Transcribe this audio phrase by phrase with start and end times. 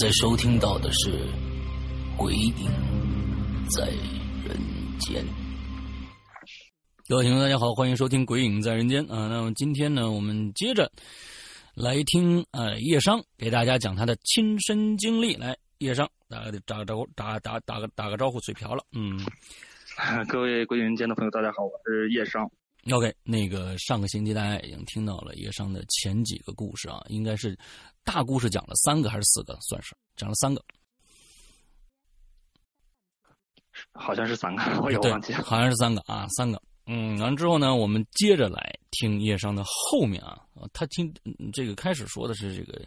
[0.00, 1.10] 在收听到的是
[2.16, 2.54] 《鬼影
[3.68, 3.84] 在
[4.46, 4.56] 人
[5.00, 5.24] 间》。
[7.08, 9.26] 各位听众，大家好，欢迎收听《鬼影在人间》啊。
[9.26, 10.88] 那么今天呢，我们接着
[11.74, 15.34] 来听呃叶商给大家讲他的亲身经历。
[15.34, 18.84] 来，叶商打个打个招呼，打打打个打个招呼，嘴瓢了。
[18.92, 19.18] 嗯，
[20.30, 22.48] 各位鬼影人间的朋友，大家好，我是叶商。
[22.92, 27.58] OK，那个上个星期大家已经听到了叶商的前几个故事啊，应该是
[28.08, 29.54] 大故事讲了三个还是四个？
[29.60, 30.64] 算是讲了三个，
[33.92, 35.42] 好像是三个，我也对忘记了。
[35.42, 36.58] 好像是三个啊，三个。
[36.86, 40.40] 嗯，完了之后呢，我们接着来听叶商的后面啊，
[40.72, 42.82] 他听嗯这个开始说的是这个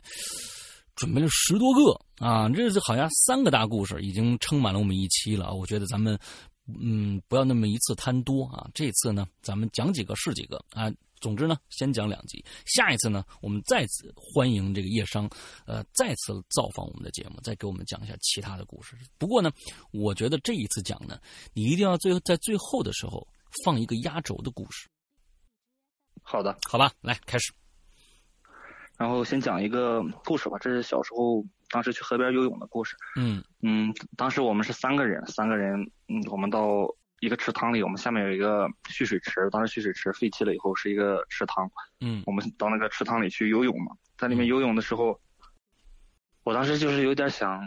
[0.96, 5.52] 准备了十多个啊，这是好像三个大故事已经撑满了我们一期了啊。
[5.52, 6.18] 我觉得咱们
[6.66, 10.92] 嗯不要那么一次贪多啊，这次呢咱们讲几个是几个啊。
[11.22, 12.44] 总之呢，先讲两集。
[12.66, 15.30] 下一次呢，我们再次欢迎这个叶商，
[15.66, 18.98] 呃，再次造访我们的节目，再给我们讲一下其他的故事。
[19.18, 19.50] 不过呢，
[19.94, 21.18] 我觉得这一次讲呢，
[21.54, 23.26] 你一定要最后在最后的时候
[23.64, 24.90] 放一个压轴的故事，
[26.24, 26.92] 好的，好吧？
[27.02, 27.54] 来开始。
[28.98, 32.96] 然后先讲一个故事吧，这是小时候当时去河边游泳的故事。
[33.16, 35.74] 嗯嗯，当时我们是三个人，三个人，
[36.08, 36.88] 嗯，我们到
[37.22, 45.22] 一个池塘里，我们下面有一个蓄水池，当时蓄水池废弃了以后是一个池塘，嗯我们到那个池塘里去游泳嘛，在里面游泳的时候，
[46.44, 47.62] 我当时就是有点想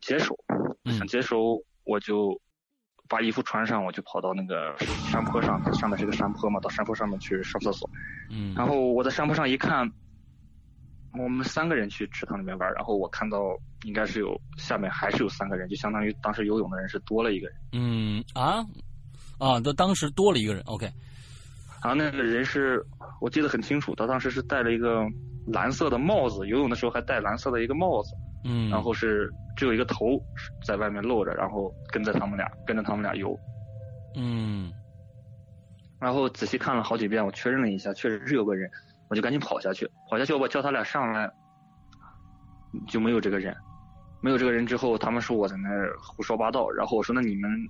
[0.00, 0.34] 解手，
[0.84, 2.40] 嗯想解手，我就
[3.06, 4.74] 把衣服穿上，我就跑到那个
[5.10, 7.88] 山坡上，上面是个山坡嘛，到山坡上面去上厕所。
[8.30, 9.92] 嗯，然后我在山坡上一看，
[11.12, 13.38] 我们三个人去池塘里面玩，然后我看到
[13.84, 17.56] 应该是有下面还是有三个人，就相当于当时游泳的人是多了一个人。
[17.72, 18.64] 嗯啊
[19.38, 20.62] 啊，那当时多了一个人。
[20.66, 20.86] OK，
[21.82, 22.84] 然后那个人是
[23.20, 25.04] 我记得很清楚，他当时是戴了一个
[25.46, 30.20] 蓝色的帽子，游泳的时候还戴蓝色的一个帽子，嗯，然后是只有一个头
[30.66, 33.38] 在外面露着，然后跟着他们俩跟着他们俩游。
[34.16, 34.72] 嗯
[36.00, 38.70] 然后仔细看了好几遍，我确认了一下，确实是有个人，
[39.08, 39.88] 我就赶紧跑下去。
[40.10, 41.30] 跑下去，我叫他俩上来，
[42.88, 43.56] 就没有这个人。
[44.20, 46.70] 没有这个人之后，他们说我在那儿胡说八道。
[46.70, 47.68] 然后我说那你们，嗯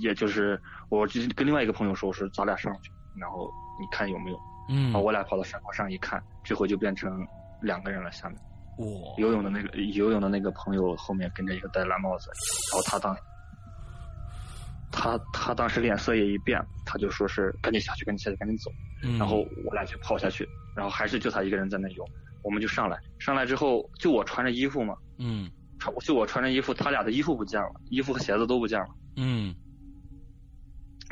[0.00, 3.50] 也就是我就跟另外一个朋友说，我说咱俩上去，然后
[3.80, 4.38] 你看有没有。
[4.68, 7.26] 嗯，然后我俩跑到山坡上一看，最后就变成
[7.60, 8.10] 两个人了。
[8.12, 8.38] 下面
[8.78, 12.30] 哇，游泳的那个游泳的那个朋友后面跟着一个戴蓝帽子，
[12.72, 13.16] 然后他当。
[14.96, 18.70] 他他当时脸色也一变，他就说是赶紧下去，赶紧下去，赶紧走。
[19.02, 22.04] 嗯然后我俩就跑下去，然后还是就他一个人在那游，
[22.42, 25.50] 我们就上来，上来之后就我穿着衣服嘛，嗯
[25.80, 28.86] 穿就我穿着衣服，他俩的衣服不见了，衣服和鞋子都不见了，
[29.16, 29.54] 嗯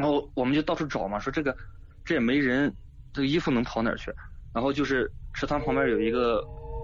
[0.03, 1.57] 然后我们就到处找嘛，说这个
[2.05, 2.75] 这也没人，
[3.13, 4.13] 这个衣服能跑哪儿去？
[4.53, 6.43] 然后就是池塘旁边有一个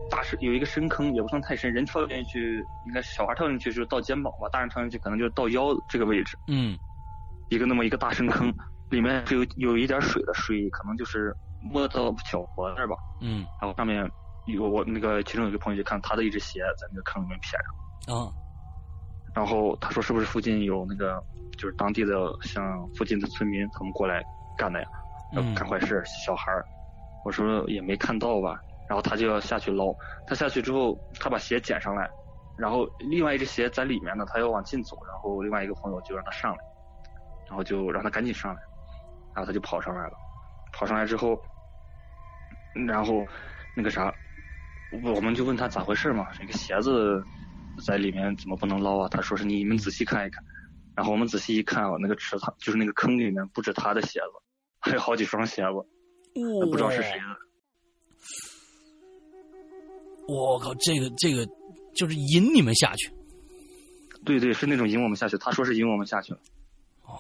[0.08, 6.38] 大深有一个深坑，也不算太深，人跳进去应该小孩跳进去就是到肩膀吧，大人跳进去可能就是到腰这个位置。
[6.46, 6.78] 嗯
[7.50, 8.54] 一个那么一个大深坑，
[8.88, 12.94] 里面是有有一点水的，水可能就是摸到脚踝那儿吧。
[13.20, 14.08] 嗯然后上面
[14.46, 17.58] 有我那个其中有一个朋友就看他的一只鞋在那个坑里面撇
[18.06, 18.30] 着，啊
[19.38, 21.22] 然后他说是不是附近有那个
[21.56, 24.20] 就是当地的像附近的村民他们过来
[24.56, 24.88] 干的呀？
[25.30, 26.66] 要嗯干坏事，小孩儿。
[27.24, 29.94] 我说也没看到吧，然后他就要下去捞。
[30.26, 32.10] 他下去之后，他把鞋捡上来，
[32.56, 36.58] 然后另外一只鞋在里面呢，他要往进走，然后另外一个朋友就让他上来，
[37.48, 38.60] 然后就让他赶紧上来，
[39.34, 40.14] 然后他就跑上来了。
[40.72, 41.40] 跑上来之后，
[42.88, 43.24] 然后
[43.72, 44.12] 那个啥，
[44.90, 47.22] 我我们就问他咋回事嘛，这个鞋子
[47.78, 49.08] 在里面怎么不能捞啊？
[49.08, 50.44] 他说是你们仔细看一看。
[50.96, 54.42] 然后我们仔细一看啊，那个池塘就是那个坑里面不止他的鞋子，
[54.80, 55.86] 还有好几双鞋子。
[56.68, 57.36] 不知道是谁的。
[60.26, 61.46] 我靠，这个这个
[61.94, 63.12] 就是引你们下去。
[64.24, 65.38] 对对，是那种引我们下去。
[65.38, 66.40] 他说是引我们下去了。
[67.04, 67.18] 哦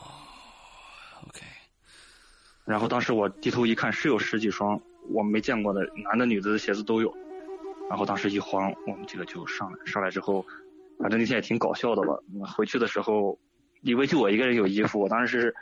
[1.28, 1.40] OK，
[2.64, 7.16] 然后当时我低头一看，是有十几双我没见过的男的女的的鞋子都有。
[7.88, 9.78] 然后当时一慌，我们几个就上来。
[9.86, 10.44] 上来之后，
[10.98, 12.18] 反正那天也挺搞笑的吧。
[12.56, 13.38] 回去的时候，
[13.82, 15.54] 以为就我一个人有衣服，我当时是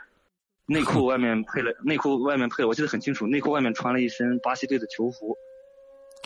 [0.65, 5.37] 内裤外面配了内裤外面配了，我记得很清楚，内裤外面穿了一身巴西队的球服，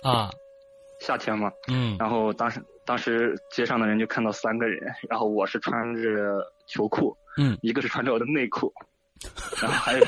[0.01, 0.29] 啊，
[0.99, 1.51] 夏天嘛。
[1.67, 8.73] 嗯然后当时当时街上的人就看到三个人，然后我是穿着球裤，嗯一个是穿着我的内裤，
[9.61, 10.05] 然后还有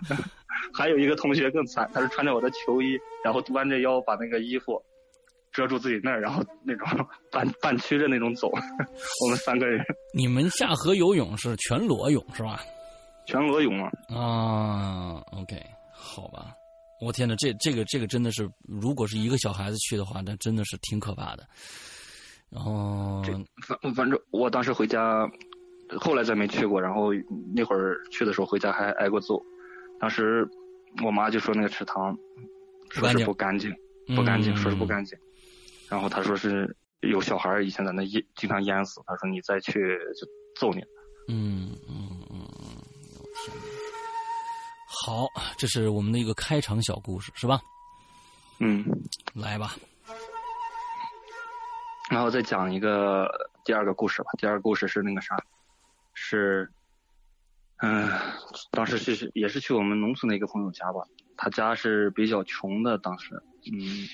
[0.72, 4.82] 还有一个同学更惨，他是穿着我的球衣，然后弯着腰把那个衣服
[5.58, 6.86] 遮住自己那儿，然后那种
[7.32, 8.48] 半半屈着那种走。
[9.24, 9.84] 我们三个人
[10.14, 12.60] 你们下河游泳是全裸泳是吧？
[13.26, 15.60] 全裸泳啊，啊，OK，
[15.92, 16.54] 好吧。
[17.00, 21.44] 我天呐，这这个这个真的是，如果是一个小孩子去的话，那真的是挺可怕的。
[22.50, 23.20] 然后，
[23.66, 25.28] 反反正我当时回家，
[26.00, 26.80] 后来再没去过。
[26.80, 27.10] 然后
[27.52, 29.42] 那会儿去的时候回家还挨过揍。
[30.00, 30.48] 当时
[31.04, 32.16] 我妈就说那个池塘
[32.90, 33.70] 说是不干净，
[34.16, 35.18] 不干净，说是不干净。
[35.90, 39.00] 然后他说是有小孩以前在那淹，经常淹死。
[39.06, 39.72] 他说你再去
[40.18, 40.26] 就
[40.56, 40.82] 揍你。
[41.28, 42.76] 嗯嗯嗯嗯，
[43.18, 43.62] 我天哪！
[44.86, 45.26] 好，
[45.58, 47.60] 这是我们的一个开场小故事，是吧？
[48.60, 48.84] 嗯，
[49.34, 49.76] 来吧。
[52.10, 53.28] 然后再讲一个
[53.64, 54.30] 第二个故事吧。
[54.38, 55.36] 第二个故事是那个啥，
[56.14, 56.70] 是，
[57.78, 58.10] 嗯、
[58.70, 61.00] 当时是也是去我们农村的一个朋友家吧。
[61.36, 63.40] 他家是比较穷的，当时，
[63.70, 64.08] 嗯，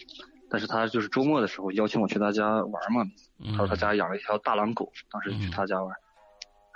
[0.51, 3.05] 但是他就是周末的时候邀请我去他家玩嘛。
[3.53, 5.95] 他说他家养了一条大狼狗，当时去他家玩。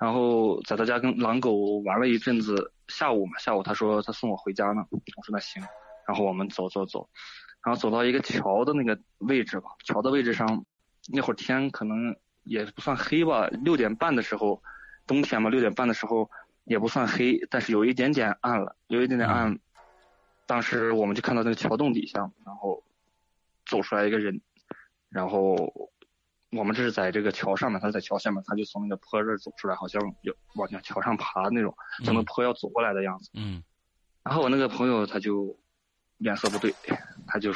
[0.00, 5.62] 然后在他家跟狼狗玩了一阵子，下午嘛，下午他说他送我回家呢，我说那行，
[6.06, 7.09] 然后我们走走走，
[7.65, 10.65] 然后走到一个桥的那个位置吧，桥的位置上，
[11.12, 14.62] 那会儿天可能也不算黑吧，六点半的时候，
[15.06, 16.31] 冬天嘛，六点半的时候
[16.65, 19.59] 也不算黑，但是有一点点暗了，有一点点暗，
[20.47, 22.85] 当时我们就看到那个桥洞底下，然后
[23.69, 24.41] 走出来一个人，
[25.09, 25.55] 然后。
[26.53, 31.76] 我们这是在这个桥上面，他在桥下面，他就从那个坡这儿走出来，好像要往那桥上爬那种，
[32.06, 33.29] 从那坡要走过来的样子。
[33.35, 33.62] 嗯。
[34.25, 35.55] 然后我那个朋友他就
[36.17, 36.75] 脸色不对，
[37.27, 37.53] 他就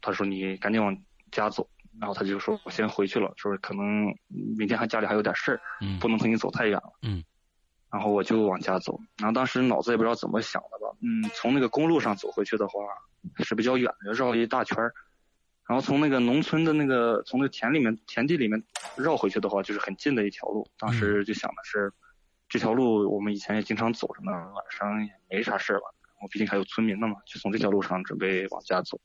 [0.00, 0.96] 他说你赶紧往
[1.32, 3.84] 家走，然后他就说我先回去了，说可能
[4.56, 6.92] 明天还家里还有点事儿，嗯，不能和你走太远了。
[7.02, 7.24] 嗯。
[7.90, 12.74] 然后我就往家走，然后当时脑子也不知道怎么想的吧，嗯，从那个公路上走回去的话
[13.42, 14.94] 是比较远的，要绕一大圈儿。
[15.68, 18.60] 然后从那个农村的那个从那个田里面田地里面
[18.96, 20.66] 绕回去的话，就是很近的一条路。
[20.78, 21.92] 当时就想的是，
[22.48, 25.82] 这条路我们以前也经常走着呢，晚上也没啥事吧。
[26.22, 28.98] 我毕竟还有村民呢嘛，就从这条路上准备往家走。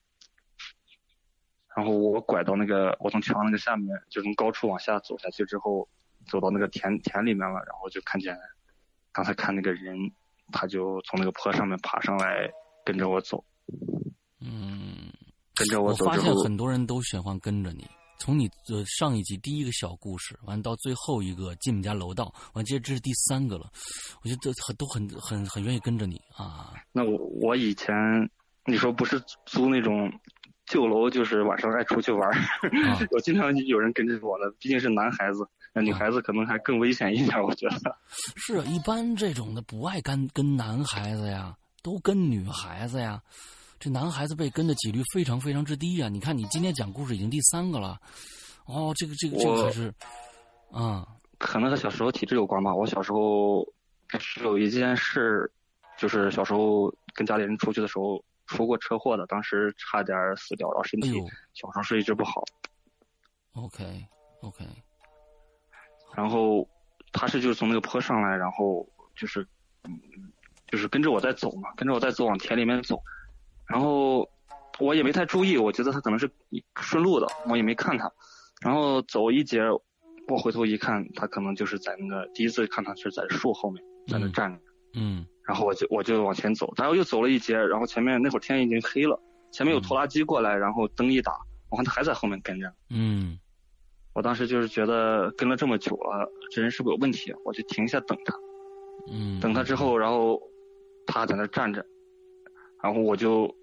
[1.76, 5.90] 然后我拐到那个，我从桥那个下面，就从高处往下走下去之后，
[6.28, 8.40] 走到那个田田里面了，然后就看见
[9.12, 10.14] 刚才看那个人，
[10.54, 12.50] 他就从那个坡上面爬上来，
[12.86, 13.44] 跟着我走。
[14.40, 15.12] 嗯。
[15.56, 23.70] 跟着我走发现很多人都喜欢跟着你，从你的上一集第一个小故事，完到最后一个进我们家楼道，完接着这是第三个了，
[24.24, 26.74] 我觉得很都很很很愿意跟着你啊。
[26.92, 27.94] 那我我以前
[28.66, 30.12] 你说不是租那种
[30.66, 37.96] 旧楼，就是晚上爱出去玩，啊、 我经常有人跟着我了，毕竟是男孩子，那女孩子可能还更危险一点，我觉得。
[38.38, 43.22] 是，一般这种的不爱跟跟男孩子呀，都跟女孩子呀。
[43.84, 46.10] 这男孩子被跟的几率非常非常之低呀、啊！
[46.10, 48.00] 你看，你今天讲故事已经第三个了，
[48.66, 49.90] 哦，这个这个这个还是，
[50.72, 52.74] 啊、嗯，可能和小时候体质有关吧。
[52.74, 53.68] 我小时候
[54.18, 55.52] 是有一件事，
[55.98, 61.12] 就是小时候跟家里人出去的时候，出过车祸的，当时差点死掉，然后身体
[61.54, 62.42] 小时候是一直不好。
[63.52, 63.84] OK
[64.40, 64.64] OK，
[66.16, 66.66] 然后
[67.12, 69.46] 他是就是从那个坡上来，然后就是
[69.84, 69.92] 嗯
[70.68, 72.98] 就是跟着我在走嘛，跟着我在走往田里面走，
[73.68, 74.28] 然后
[74.80, 76.30] 我也没太注意，我觉得他可能是
[76.82, 78.12] 顺路的，我也没看他。
[78.62, 79.62] 然后走一截，
[80.28, 84.60] 我回头一看，他可能就是在那个第一次看他是在树后面在那站着。
[84.96, 85.26] 嗯。
[85.46, 89.20] 然后我就我就往前走，然后又走了一截，然后前面那会儿天已经黑了，
[89.52, 91.34] 前面有拖拉机过来，然后灯一打，
[91.70, 92.74] 我看他还在后面跟着。
[92.90, 93.38] 嗯。
[94.14, 97.34] 我当时就是觉得跟了这么久了，这人是不是有问题？
[97.44, 98.34] 我就停下等他。
[99.12, 99.40] 嗯。
[99.42, 100.40] 等他之后，然后
[101.06, 101.86] 他在那站着，
[102.84, 103.56] 然后我就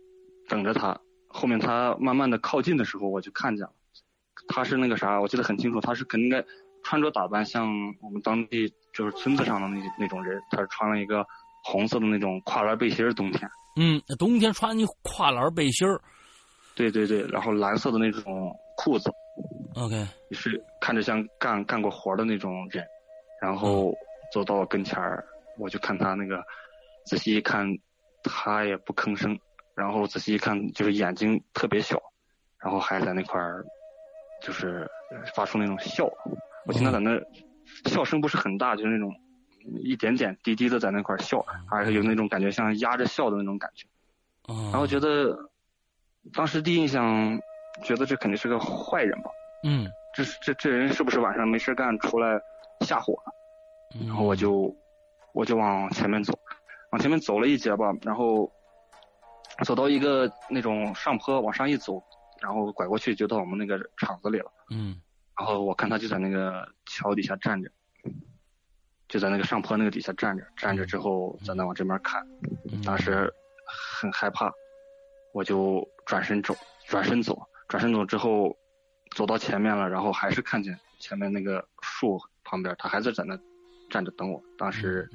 [0.48, 0.98] 等着他。
[1.28, 3.72] 后面他慢慢的靠近的时候，我就看见了。
[4.48, 6.42] 他是那个啥，我记得很清楚，他是肯定该
[6.82, 7.68] 穿着打扮像
[8.02, 11.24] 我们当地就是村子上的那那种人，他是穿了一个
[11.62, 13.48] 红色的那种跨栏背心儿，冬天。
[13.76, 16.00] 嗯，冬天穿你跨栏背心儿。
[16.74, 19.10] 对对对，然后蓝色的那种裤子。
[19.76, 20.04] OK。
[20.32, 22.84] 是看着像干干过活的那种人，
[23.40, 23.94] 然后
[24.32, 25.24] 走到我跟前儿，
[25.58, 26.42] 我就看他那个，
[27.04, 27.66] 仔细一看，
[28.22, 29.38] 他也不吭声，
[29.74, 32.00] 然后仔细一看，就是眼睛特别小，
[32.58, 33.64] 然后还在那块儿。
[34.42, 34.90] 就是
[35.34, 36.10] 发出那种笑，
[36.64, 37.10] 我听他在那
[37.90, 39.14] 笑声不是很大，就是那种
[39.82, 43.86] 一点点滴滴的在那块笑，还是有那种感觉像压着笑的那种感觉。
[44.72, 45.36] 然后觉得
[46.32, 47.38] 当时第一印象
[47.84, 49.30] 觉得这肯定是个坏人吧。
[49.62, 49.86] 嗯。
[50.14, 52.40] 这这这人是不是晚上没事干出来
[52.80, 53.22] 吓唬我？
[54.06, 54.74] 然后我就
[55.34, 56.32] 我就往前面走，
[56.90, 58.50] 往前面走了一截吧，然后
[59.64, 62.02] 走到一个那种上坡，往上一走。
[62.42, 64.50] 然后拐过去就到我们那个厂子里了。
[64.70, 64.98] 嗯。
[65.36, 67.70] 然后我看他就在那个桥底下站着，
[69.08, 72.26] 就在那个上坡那个底下站着，站着之后在那往这边看。
[72.82, 73.30] 当时
[74.00, 74.50] 很害怕，
[75.34, 76.56] 我就转身走，
[76.88, 78.56] 转身走，转身走之后
[79.14, 83.38] 走到前面了，然后还是看见前面那个树旁边，他还在在那
[83.90, 84.42] 站着等我。
[84.56, 85.10] 当时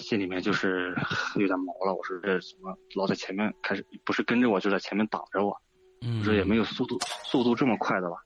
[0.00, 0.94] 心里面就是
[1.36, 5.56] 有点毛了，我说这怎么老在前面开始不是跟着我，就在前面挡着我。
[6.02, 8.16] 嗯，这也没有速度速度这么快的吧？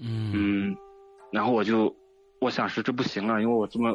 [0.00, 0.76] 嗯嗯，
[1.32, 1.94] 然后我就
[2.40, 3.92] 我想是这不行了，因为我这么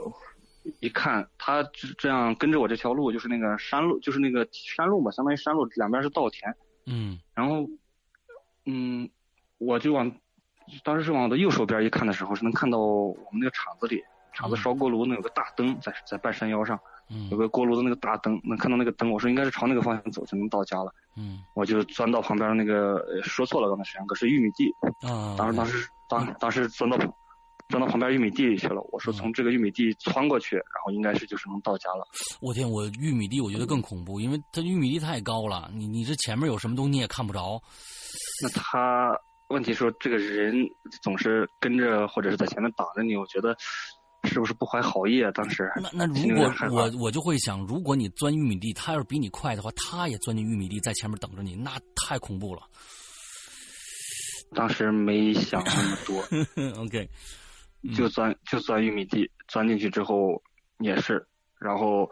[0.82, 1.64] 一看，他
[1.98, 6.54] 这样跟着我这条路就是那个山路，就是那个山路嘛，相当于山路两边是稻田。
[6.86, 7.66] 嗯，然后
[8.66, 9.10] 嗯，
[9.60, 10.12] 我就往
[10.84, 16.78] 当时是往我的右手边一看的时候，是能看到我们那个厂子里，厂子烧锅炉那有个大灯在在半山腰上。
[17.30, 19.12] 有个锅炉的那个大灯，能看到那个灯。
[19.12, 20.94] 我说应该是朝那个方向走就能到家了。
[21.18, 24.74] 嗯，我就钻到旁边那个，说错了，刚才实际上是玉米地。
[25.06, 26.98] 啊，当时当时当当时钻到
[27.68, 28.82] 钻到旁边玉米地里去了。
[28.92, 32.08] 我说从这个玉米地穿过去，然后应该是就是能到家了。
[32.42, 37.62] 我天，我玉米地我觉得更恐怖，因为它玉米地太高了，你你这前面有什么东西你也看不着。
[38.44, 39.14] 那他
[39.50, 40.56] 问题说这个人
[41.02, 43.56] 总是跟着或者是在前面挡着你，我觉得。
[44.24, 45.32] 是不是不怀好意啊？
[45.32, 52.62] 当时那那如果我我就会想，如果你钻玉米地，他要是比你快的话，他也钻进玉米地，在前面等着你，那太恐怖了。
[54.54, 56.22] 当时没想那么多，
[56.84, 57.10] OK，
[57.96, 60.42] 就钻就钻玉米地，钻进去之后
[60.80, 61.26] 也是，
[61.60, 62.10] 然后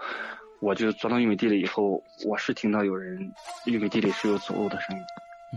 [0.62, 3.20] 我就钻到玉米地里以后，我是听到有人
[3.66, 5.04] 玉米地里是有走路的声音，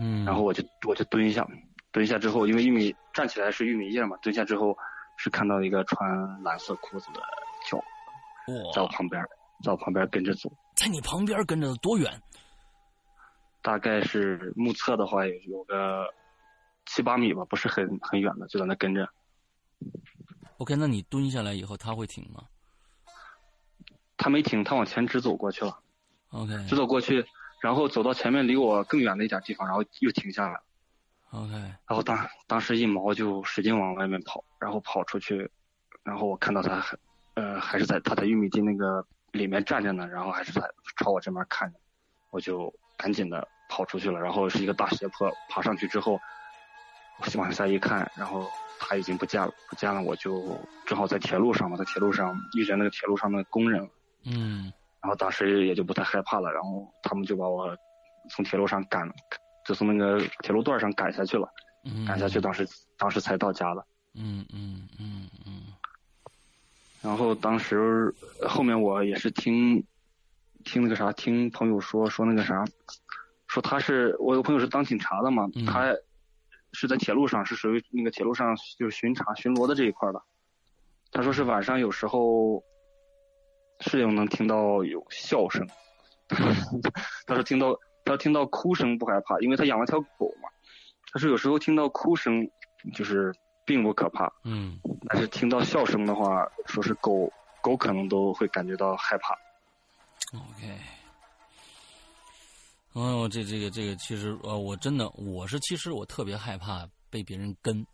[0.01, 1.47] 嗯，然后我就我就蹲下，
[1.91, 4.77] 蹲下之后，因为玉米站起来是玉米叶嘛，蹲下之后。
[5.23, 7.21] 是看到一个穿蓝色裤子的
[7.65, 7.81] 脚，
[8.73, 9.23] 在我旁边，
[9.63, 12.21] 在我旁边跟着走，在你旁边跟着多远？
[13.61, 16.13] 大概是目测的话，有有个
[16.85, 19.07] 七八米吧，不是很很远的，就在那跟着。
[20.57, 22.43] OK，那你蹲下来以后，他会停吗？
[24.17, 25.79] 他没停，他往前直走过去了。
[26.31, 27.25] OK，直走过去，
[27.61, 30.59] 然后走到前面离我更远的一点地方，然后又停下来。
[31.33, 35.49] OK，然后当当时一毛就使劲往外面跑，然后跑出去，
[36.03, 36.95] 然后我看到他还，
[37.33, 40.61] 呃，还是在他在玉米地那个里面站着呢，然后还是在
[40.95, 41.79] 朝我这边看着，
[42.29, 46.19] 我就赶紧的跑出去了，然后是一个大斜坡，爬上去之后，
[47.35, 48.47] 往下一看，然后
[48.79, 53.89] 他已经不见了，不见了，我就正好在铁路上嘛，在铁路上遇见那个铁路上的工人，
[54.25, 54.71] 嗯，
[55.01, 57.75] 然后当时也就不太害怕了，然后他们就把我
[58.29, 59.11] 从铁路上赶。
[59.65, 61.47] 就从那个铁路段上赶下去了，
[62.05, 62.67] 赶下去当时
[62.97, 63.85] 当时才到家了。
[64.15, 65.63] 嗯嗯嗯嗯。
[67.01, 68.13] 然后当时
[68.47, 69.85] 后面我也是听
[70.63, 72.65] 听那个啥，听朋友说说那个啥，
[73.47, 75.93] 说他是我有朋友是当警察的嘛，他
[76.73, 80.21] 是在铁路上是属于那个铁路上就是巡查巡逻的这一块的。
[81.11, 82.63] 他说是晚上有时候
[83.79, 85.67] 是有能听到有笑声，
[87.25, 87.79] 他说听到。
[88.05, 90.49] 他听到哭声不害怕，因为他养了条狗嘛。
[91.11, 92.49] 他说有时候听到哭声
[92.93, 93.33] 就是
[93.65, 94.79] 并不可怕，嗯
[95.09, 97.31] 但是听到笑声的话，说是狗
[97.61, 99.37] 狗可能都会感觉到害怕。
[100.33, 100.79] ，OK。
[102.93, 107.85] 哦，这这个这个，其实呃，我真的我是其实我特别害怕被别人跟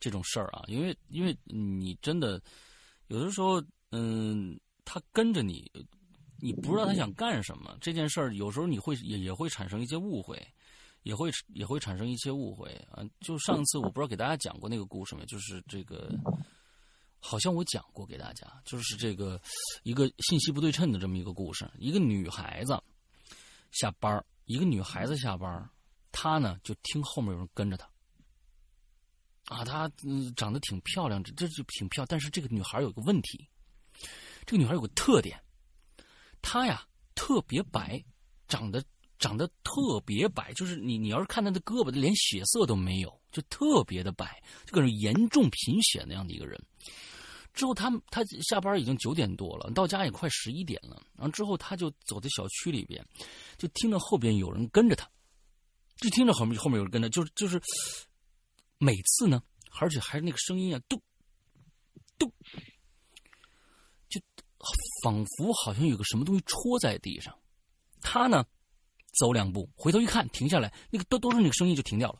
[0.00, 2.40] 这种事儿啊，因为因为你真的
[3.08, 5.70] 有的时候，嗯，他跟着你，
[6.40, 10.40] 你不知道他想干什么，这件事儿有时候你会也也会产生一些误会。
[11.04, 13.04] 也会也会产生一些误会啊！
[13.20, 16.10] 就上次我不知道给大家讲过那个故事没，就是这个，
[17.18, 19.38] 好像我讲过给大家，就是这个
[19.82, 21.70] 一个信息不对称的这么一个故事。
[21.76, 22.82] 一个女孩子
[23.70, 25.70] 下班一个女孩子下班
[26.10, 27.86] 她呢就听后面有人跟着她，
[29.54, 29.86] 啊，她
[30.34, 33.46] 长得挺漂亮，这这就挺漂亮，但是这个女孩有个问题，
[34.46, 35.38] 这个女孩有个特点，
[36.44, 38.04] 他呀特别白，
[38.46, 38.84] 长得。
[39.16, 46.60] 长得特别白，就是你你要是看他的胳膊，连血色都没有，就特别的白，就跟严重贫血那样的一个人。
[47.54, 51.00] 之后他他下班已经九点多了，到家也快十一点了。
[51.16, 53.02] 然后之后他就走在小区里边，
[53.56, 55.08] 就听到后边有人跟着他，
[55.96, 57.58] 就听着后面后面有人跟着，就是就是
[58.76, 59.42] 每次呢，
[59.78, 61.00] 而且还是那个声音啊，嘟
[62.18, 62.30] 嘟，
[64.10, 64.20] 就
[65.02, 67.36] 仿佛好像有个什么东西戳在地上。
[68.00, 68.44] 他呢？
[69.20, 72.18] 走两步，回头一看，停下来，那个都都是那个声音就停掉了，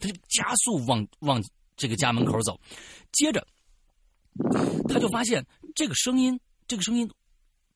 [0.00, 1.38] 他就加速往往
[1.76, 2.58] 这个家门口走，
[3.12, 3.46] 接着
[4.88, 7.06] 他就发现这个声音，这个声音，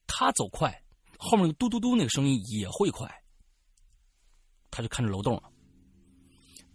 [0.06, 0.82] 他走快，
[1.18, 3.06] 后面嘟嘟嘟那个声音也会快，
[4.70, 5.52] 他就看着楼栋了，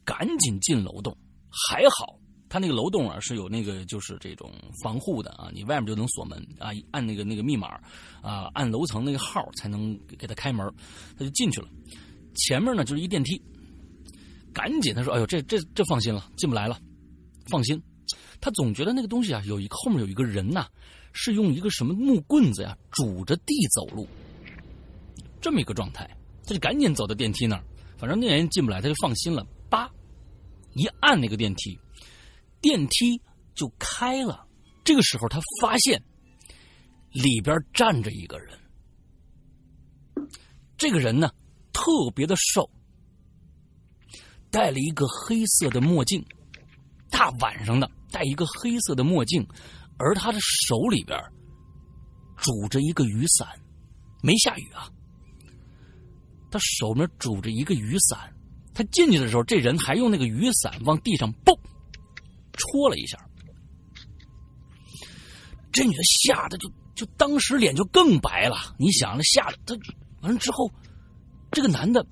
[0.05, 1.17] 赶紧进楼栋，
[1.49, 2.19] 还好。
[2.49, 4.51] 他那个楼栋啊是有那个就是这种
[4.83, 7.79] 防护的啊，你外面就能锁门啊，按那个那个密码
[8.21, 10.67] 啊，按楼层那个号才能给他开门，
[11.17, 11.67] 他就进去了。
[12.33, 13.39] 前面呢就是一电梯，
[14.51, 16.79] 赶紧他说：“哎呦，这这这放心了，进不来了，
[17.49, 17.81] 放心。”
[18.41, 20.65] 他总觉得那个东西啊，有一个后面有一个人呐、
[21.13, 24.07] 是用一个什么木棍子呀拄着地走路，
[25.41, 26.09] 这么一个状态，
[26.45, 27.63] 他就赶紧走到电梯那儿，
[27.97, 29.45] 反正那人进不来，他就放心了。
[29.69, 29.91] 叭，
[30.73, 31.77] 一按那个电梯。
[32.61, 33.21] 电梯
[33.55, 34.45] 就开了，
[34.83, 36.01] 这个时候他发现
[37.11, 38.57] 里边站着一个人。
[40.77, 41.29] 这个人呢，
[41.73, 42.69] 特别的瘦，
[44.49, 46.25] 戴了一个黑色的墨镜，
[47.09, 49.45] 大晚上的戴一个黑色的墨镜，
[49.97, 51.19] 而他的手里边
[52.37, 53.47] 拄着一个雨伞，
[54.21, 54.89] 没下雨啊。
[56.51, 58.33] 他手里拄着一个雨伞，
[58.73, 61.55] 他进去的时候，这人还用那个雨伞往地上蹦。
[62.59, 63.17] 戳了一下，
[65.71, 68.75] 这女的吓得就就当时脸就更白了。
[68.77, 69.75] 你想，那吓得她
[70.21, 70.69] 完了之后，
[71.51, 72.05] 这个男的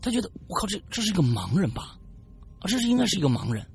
[0.00, 1.98] 他觉得我靠，这这是一个盲人吧？
[2.60, 3.66] 啊，这是应该是一个盲人。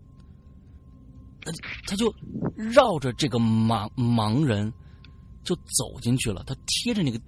[1.44, 1.52] 他
[1.86, 2.14] 他就
[2.56, 4.72] 绕着这个盲盲人
[5.44, 6.44] 就走进去了。
[6.46, 7.20] 他贴着那个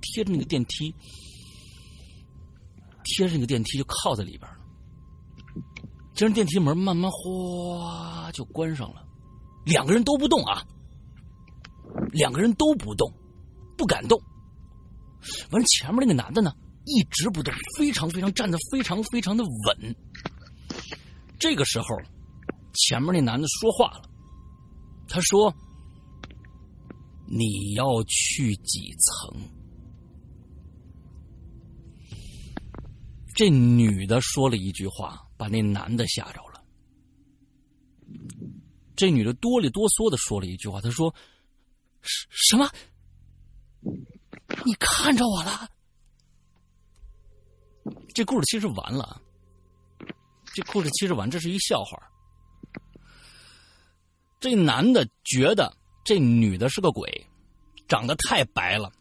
[0.00, 0.94] 贴着那个电梯，
[3.04, 4.59] 贴着那个电梯就靠在里边了。
[6.20, 9.02] 这电梯门慢慢哗就关上了，
[9.64, 10.62] 两个人都不动啊，
[12.12, 13.10] 两个人都不动，
[13.74, 14.20] 不敢动。
[15.50, 16.52] 完了，前面那个男的呢，
[16.84, 19.96] 一直不动，非常非常站得非常非常的稳。
[21.38, 21.86] 这个时候，
[22.74, 24.02] 前面那男的说话了，
[25.08, 25.50] 他说
[27.26, 29.40] ：“你要去几层？”
[33.34, 35.18] 这女的说了一句话。
[35.40, 36.62] 把那男的吓着了。
[38.94, 41.14] 这女的哆里哆嗦的说了一句话，她说
[42.02, 42.70] ：“什什么？
[44.66, 45.66] 你看着我了？”
[48.12, 49.18] 这故事其实完了，
[50.52, 51.98] 这故事其实完，这是一笑话。
[54.40, 55.74] 这男的觉得
[56.04, 57.26] 这女的是个鬼，
[57.88, 58.92] 长得太白了，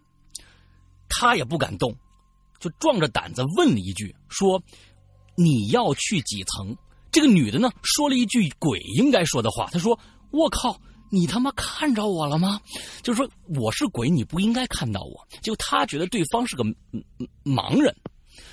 [1.09, 1.93] 他也不敢动，
[2.61, 4.63] 就壮着胆子问了一句，说。
[5.41, 6.75] 你要去几层？
[7.09, 9.67] 这个女的呢，说了一句鬼应该说的话。
[9.71, 9.97] 她说
[10.29, 12.59] ：“我靠，你他妈看着我了吗？
[13.01, 16.63] 就是说我是鬼，你不应该看到我。”就她觉得对方是个
[17.43, 17.95] 盲人，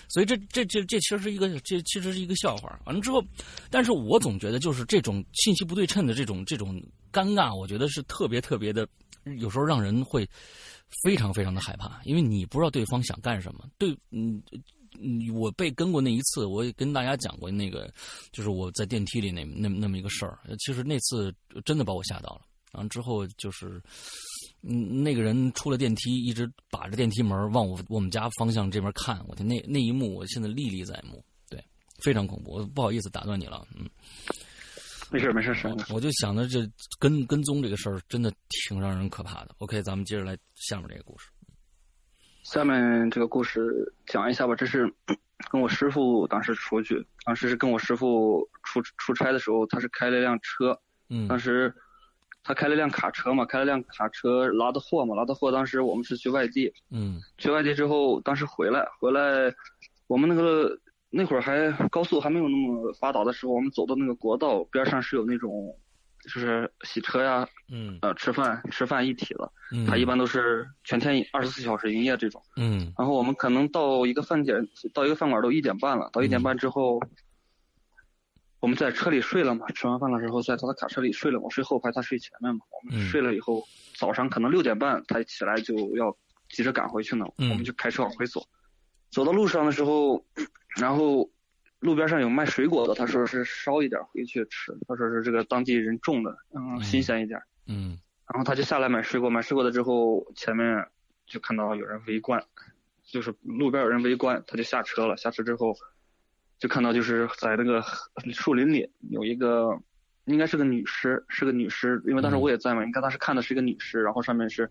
[0.09, 2.81] 所以这这这这其实是一个这其实是一个笑话。
[2.87, 3.22] 完了之后，
[3.68, 6.81] 但是我总觉得就是这种信息不对称的这种这种
[7.12, 8.88] 尴尬，我觉得是特别特别的，
[9.38, 10.27] 有时候让人会
[11.03, 13.68] 非常非常的害怕，因为你不知道对方想干什么。
[13.77, 14.40] 对，嗯。
[15.01, 17.93] 嗯，我被跟过那一次，我也跟大家讲过那个，
[18.33, 20.39] 就是我在电梯里那那那么一个事儿。
[20.59, 22.43] 其实那次真的把我吓到了。
[22.73, 23.81] 然后之后就是，
[24.61, 31.65] 嗯，那个人出了电梯，一直把着电梯门往我我们家方向这边看，我的那那一幕，我现在历历在目，对，
[32.03, 32.53] 非常恐怖。
[32.53, 33.89] 我不好意思打断你了，嗯，
[35.11, 35.75] 没事没事是。
[35.89, 39.55] 我就想着这跟跟踪这个事儿真的挺让人可怕的。
[39.59, 41.29] OK，咱们接着来下面这个故事。
[42.47, 44.89] 下面这个故事讲一下吧，这是
[45.51, 50.79] 跟我师傅当时出去，当时是跟我师傅出出差的时候，他是开了一辆车，
[51.11, 51.75] 嗯，当时
[52.45, 59.53] 他开了辆卡车嘛，开了辆卡车拉的货嘛，拉的货，当时我们是去外地，嗯，去外地之后，当时回来回来，
[60.07, 60.79] 我们那个
[61.11, 65.77] 那会儿还高速还没有那么发达的时候，我们走到那个国道边上是有那种。
[66.27, 77.01] 就是洗车呀，嗯，呃，吃饭吃饭一体了，嗯，它一般都是全天二十四小时营业这种，嗯，然后我们可能到一个饭点，到一个饭馆都一点半了，到一点半之后，
[78.59, 83.62] 我们在车里睡了嘛，吃完饭了之后在他的卡车里睡了，我睡后排，他睡前面嘛，我们睡了以后，
[83.97, 86.17] 早上可能六点半他起来就要
[86.51, 88.45] 急着赶回去呢，我们就开车往回走，
[89.11, 90.25] 走到路上的时候，
[90.81, 91.31] 然后。
[91.81, 94.73] 路边上有卖水果的，他说是烧一点回去吃。
[94.89, 97.41] 他说是这个当地人种的，嗯，新鲜一点。
[97.67, 97.99] 嗯。
[98.29, 100.85] 然后他就下来买水果，买水果的之后，前面
[101.27, 102.43] 就看到有人围观，
[103.05, 105.17] 就是路边有人围观，他就下车了。
[105.17, 105.77] 下车之后，
[106.59, 107.85] 就看到就是在那个
[108.33, 109.79] 树林里有一个，
[110.25, 114.69] 应该是个女尸，是个女尸，因为当时我也在嘛，应该当时看的是一个女尸，然后上面是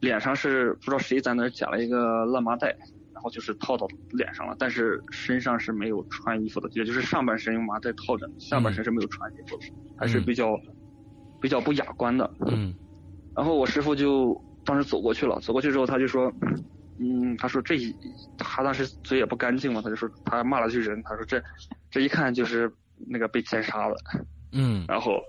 [0.00, 2.74] 脸上是不知道谁在那儿夹了一个烂麻袋。
[3.18, 10.56] 然后就是套到脸上了，但是身上是没有穿衣服的，也就是上半身用麻袋套着，下半身是没有穿衣服的，还是比较
[11.40, 12.32] 比较不雅观的。
[12.46, 12.72] 嗯。
[13.34, 16.32] 然后我师傅就当时走过去了，走过去之后他就说，
[17.00, 17.92] 嗯，他说这一
[18.36, 21.42] 他当时嘴也不干净嘛，他就说他骂了句人，他说这
[21.90, 22.72] 这一看就是
[23.08, 23.96] 那个被奸杀了。
[24.52, 24.84] 嗯。
[24.86, 25.20] 然后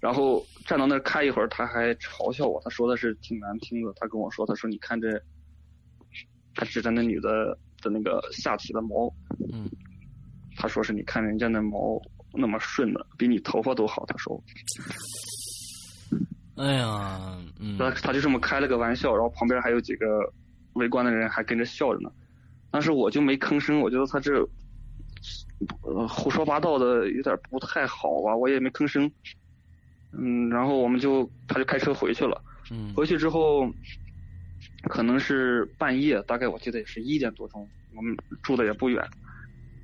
[0.00, 5.22] 然后站到那儿看一会儿，他还嘲笑我，他说的是挺难听的，他跟我说，他说你看这。
[6.58, 9.08] 他指着那女的的那个下体的毛，
[9.52, 9.70] 嗯，
[10.56, 14.04] 他说是你看人家那毛那么顺的，比你头发都好。
[14.06, 14.42] 他说，
[16.56, 20.06] 哎呀，嗯，他他就这么开了个玩笑，然后旁边还有几个
[20.72, 22.10] 围观的人还跟着笑着呢。
[22.72, 24.42] 当时我就没吭声，我觉得他这
[25.84, 29.08] 呃胡说八道的有点不太好吧，我也没吭声。
[30.10, 32.42] 嗯，然后我们就他就开车回去了。
[32.72, 33.72] 嗯，回去之后。
[34.84, 39.04] 可能是半夜，大概我记得也是一点多钟，我们住的也不远。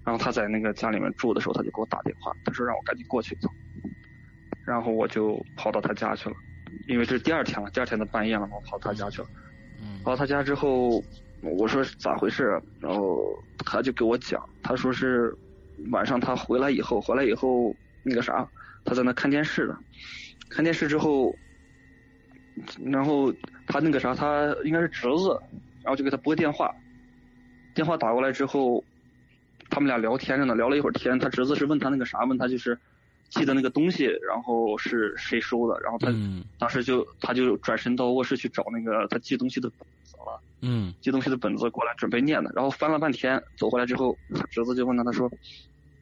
[0.05, 3.53] 然后他在那个家里面住的时候，他就给我打电话，他说让我赶紧过去一趟。
[4.65, 6.37] 然后我就跑到他家去了，
[6.87, 9.29] 因为这是第二天了，第二天的半夜了嘛，我跑他家去了。
[10.05, 11.03] 跑到他家之后，
[11.43, 12.61] 我说咋回事？
[12.81, 15.37] 然后他就给我讲，他说是
[15.91, 18.49] 晚上他回来以后，回来以后那个啥，
[18.85, 19.77] 他在那看电视呢，
[20.49, 21.35] 看电视之后。
[22.85, 23.33] 然后
[23.67, 25.39] 他那个啥，他应该是侄子，
[25.83, 26.75] 然后就给他拨电话，
[27.75, 28.83] 电话打过来之后，
[29.71, 32.79] 他们俩聊天着呢，聊了一会儿天，他侄子是问他那个啥，问他就是
[33.29, 36.15] 寄的那个东西，然后是谁收的，然后他
[36.59, 45.31] 当时就他就转身到卧室去找那个他寄东西的本子了，嗯，寄东西的本子过来准备念的，然后翻了半天，走回来之后，他侄子就问他，他说，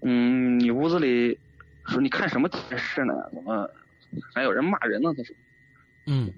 [0.02, 1.38] 嗯，你屋子里
[1.86, 3.14] 说你看什么电视呢？
[3.32, 3.68] 怎么
[4.34, 5.14] 还有人骂人呢？
[5.16, 5.34] 他说。
[6.06, 6.32] 嗯，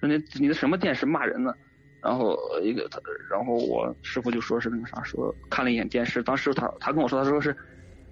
[0.00, 1.54] 说你你的什么电视骂人呢？
[2.02, 2.98] 然后一个他，
[3.30, 7.54] 然后我师傅就说是那个啥，说看了一眼电视，当时他他跟我说，他说是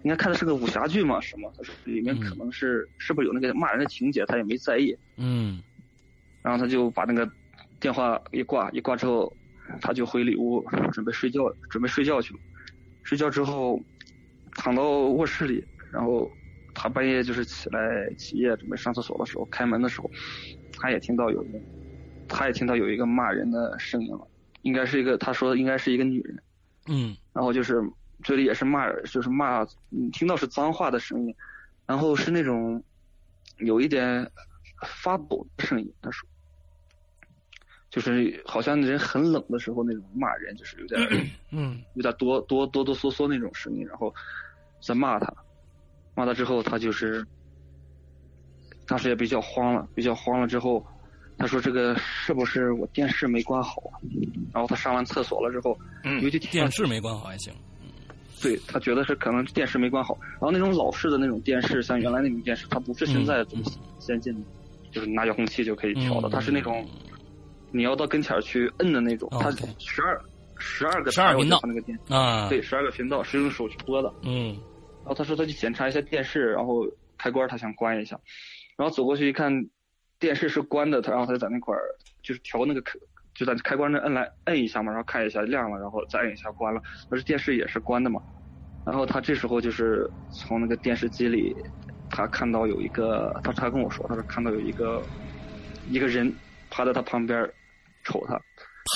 [0.02, 1.50] 应该看的是个武侠剧嘛，什么？
[1.56, 4.94] 他说里面可能是是不是有那个骂人的情节，他也没在意。
[5.16, 5.62] 嗯，
[6.42, 7.26] 然后他就把那个
[7.80, 9.34] 电话一挂，一挂之后，
[9.80, 12.40] 他就回里屋准备睡觉，准备睡觉去了。
[13.04, 13.80] 睡觉之后
[14.52, 16.30] 躺到卧室里，然后。
[16.80, 20.08] 他半夜就是起来起夜准备上厕所的时候，开门的时候，
[20.70, 21.60] 他也听到有人，
[22.28, 24.28] 他也听到有一个骂人的声音了，
[24.62, 26.40] 应该是一个他说应该是一个女人，
[26.86, 27.82] 嗯，然后就是
[28.22, 29.66] 嘴里也是骂，就是骂，
[30.12, 31.34] 听到是脏话的声音，
[31.84, 32.80] 然后是那种
[33.56, 34.30] 有一点
[35.02, 36.28] 发抖的声音，他说，
[37.90, 41.00] 就是好像人很冷的时候那种骂人，就是有点，
[41.50, 44.14] 嗯，有点哆哆哆哆嗦嗦那种声音，然后
[44.80, 45.34] 在骂他。
[46.18, 47.24] 骂他之后，他就是
[48.88, 50.84] 当时也比较慌了，比较慌了之后，
[51.38, 53.94] 他说：“这个是不是我电视没关好啊？”
[54.52, 57.52] 然后他上完厕所了之后，嗯，尤其电视没关好还行，
[58.42, 60.18] 对他觉得是可能电视没关好。
[60.32, 63.62] 然后那种老式的那种电视，像原来那种电视，它不是现在这么
[64.00, 64.40] 先进的，
[64.90, 66.84] 就是拿遥控器就可以调的，它是那种
[67.70, 70.20] 你要到跟前去摁的那种，它十二
[70.58, 74.56] 十二个十二频道那个电啊，对，十二个频道是用手去拨的，嗯。
[75.08, 78.20] 然后他说他去检查一下电视，然后开关他想关一下，
[78.76, 79.50] 然后走过去一看，
[80.18, 81.80] 电视是关的，他然后他就在那块儿
[82.22, 82.98] 就是调那个开，
[83.34, 88.20] 就在开关那摁来摁一下嘛，然后看一下亮了，然后再摁一下关了，但是电视也是关的嘛。
[88.84, 91.56] 然后他这时候就是从那个电视机里，
[92.10, 95.02] 他看到有一个，他他跟我说，他说看到有一个
[95.88, 96.30] 一个人
[96.68, 97.50] 趴在他旁边
[98.04, 98.34] 瞅他，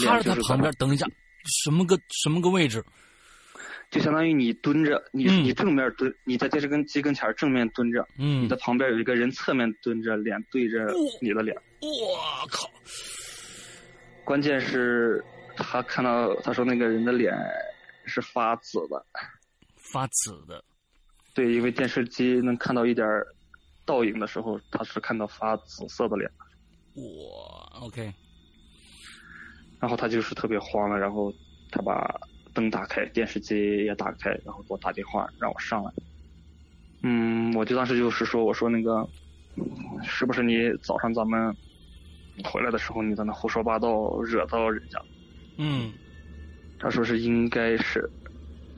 [0.05, 1.07] 趴在他旁边，等一下，
[1.65, 2.85] 什么个什么个位置？
[3.93, 5.45] 就相当于你蹲着，你嗯。
[5.45, 8.43] 你正面蹲，你在电视跟机跟前正面蹲着，嗯。
[8.43, 10.79] 你的，旁边有一个人侧面蹲着，脸对着
[11.21, 11.55] 你的脸。
[11.83, 12.71] 我靠，
[14.25, 15.23] 关键是，
[15.59, 17.37] 他看到他说那个人的脸
[18.07, 19.05] 是发紫的，
[19.93, 20.65] 发紫的，
[21.35, 23.27] 对，因为电视机能看到一点儿
[23.85, 26.31] 倒影的时候，他是看到发紫色的脸，
[26.95, 28.11] 哇，OK，
[29.81, 31.31] 然后他就是特别慌了，然后
[31.71, 32.09] 他把
[32.55, 35.93] 灯打开，电视机也打开，然后给我打电话让我上来。
[37.03, 39.09] 嗯，我就当时就是说，我说那个，
[39.57, 39.65] 嗯
[40.03, 41.57] 是不是你早上咱们
[42.45, 44.99] 回来的时候，你在那胡说八道，惹到人家？
[45.59, 45.93] 嗯
[46.79, 48.11] 他说是应该是，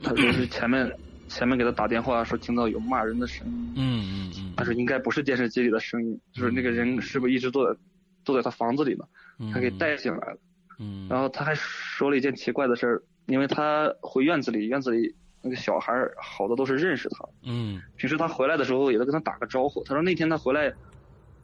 [0.01, 0.91] 他说是 前面
[1.27, 7.79] 前面给他打电话说听到有骂人的声音，嗯嗯嗯，他说应该不是电视机里的声音，就是那个人是不是一直坐在
[8.23, 9.05] 坐在他房子里呢？
[9.39, 10.37] 嗯他给带进来了。
[10.79, 19.83] 嗯，然后他还说了一件奇怪的事儿，因为他回院子里，院子里那个小孩儿好多都是认识他，嗯平时他回来的时候也都跟他打个招呼。
[19.83, 20.73] 他说那天他回来，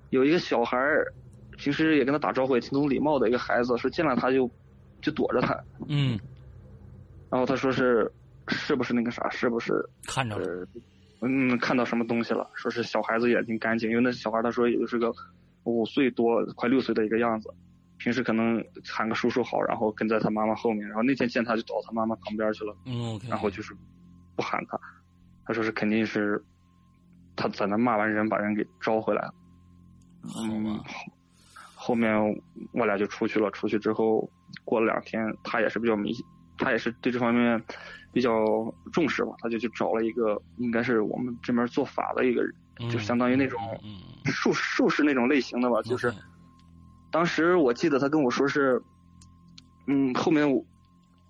[0.10, 1.14] 有一个小孩儿，
[1.58, 4.50] 平时也跟他打招呼，也挺懂礼貌的一个孩子，说见了他就
[5.02, 5.60] 就躲着他。
[5.88, 6.20] 嗯，
[7.30, 8.12] 然后他说是
[8.48, 9.74] 是不是那个啥，是不是
[10.08, 10.68] 看着
[11.22, 12.50] 嗯看到什么东西了？
[12.56, 15.14] 说是小孩子眼睛干净，因为那小孩他说也就是个
[15.64, 17.54] 五岁多快六岁的一个样子。
[18.02, 22.76] 平时可能喊个叔叔好，然后跟在他妈妈后面，然后那天见他就到他妈妈旁边去了。
[22.86, 23.78] 嗯然后就是
[24.36, 24.80] 不喊他，
[25.46, 26.44] 他说是肯定是
[27.36, 29.34] 他在那骂完人，把人给招回来了。
[30.36, 30.82] 嗯，，
[31.76, 32.18] 后面
[32.74, 34.28] 我俩就出去了，出去之后
[34.66, 36.26] 过了两天，他也是比较迷信，
[36.58, 37.64] 他也是对这方面
[38.12, 38.44] 比较
[38.92, 46.12] 重视吧，他就去找了一个应该是我们这边做法的一个人，就相当于那种嗯，术术士那种类型的吧，就是。
[47.12, 48.82] 当时我记得他跟我说是，
[49.88, 50.64] 嗯，后面我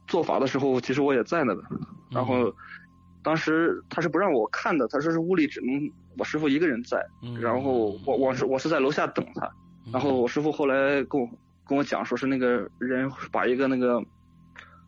[0.07, 1.61] 做法的时候，其实我也在那的。
[2.11, 2.53] 然后
[3.23, 7.03] 当时他是不让我看的，他说是屋里只能我师傅一个人在。
[7.23, 9.51] 嗯然后我我是我是在楼下等他。
[9.91, 11.27] 然后我师傅后来跟我
[11.65, 14.03] 跟我讲说是那个人把一个那个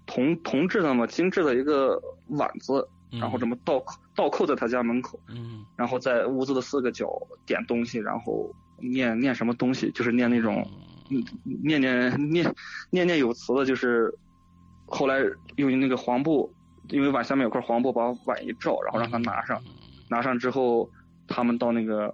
[0.06, 3.84] 铜铜制的嘛精致的一个碗子，然后这么倒
[4.16, 7.10] 倒扣在他家门口，嗯然后在屋子的四个角
[7.46, 8.54] 点东西，然后
[8.92, 10.68] 念念什么东西，就是念那种。
[11.10, 11.22] 嗯，
[11.62, 12.56] 念念念
[12.90, 14.12] 念念有词的，就是
[14.86, 15.20] 后来
[15.58, 16.52] 用那个黄布，
[16.88, 19.62] 因为碗下面有块黄布，把碗一罩，然后让他拿上，
[20.10, 20.90] 拿上之后，
[21.28, 22.12] 他们到那个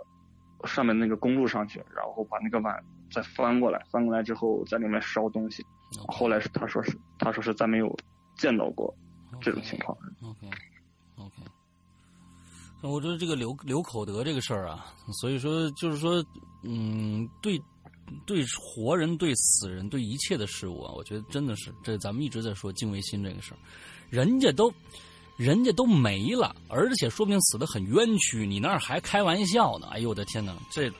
[0.66, 5.64] 上面那个公路上去，然后把那个碗再翻过来，翻过来之后在里面烧东西。
[6.08, 7.96] 后来是他说是他说是再没有
[8.38, 8.94] 见到过
[9.40, 9.96] 这种情况。
[12.82, 16.24] 我觉得这个留留口德这个事儿啊，所以说就是说，
[16.64, 17.62] 嗯，对。
[18.26, 23.58] 对活人、对死人、对一切的事物啊，我觉得真的是这咱们一直在说敬畏心这个事儿，
[24.10, 24.74] 人家都
[25.38, 29.90] 人家都没了，而且说不定死的很冤屈，你那儿还开玩笑呢！
[29.92, 30.92] 哎呦我的天哪，这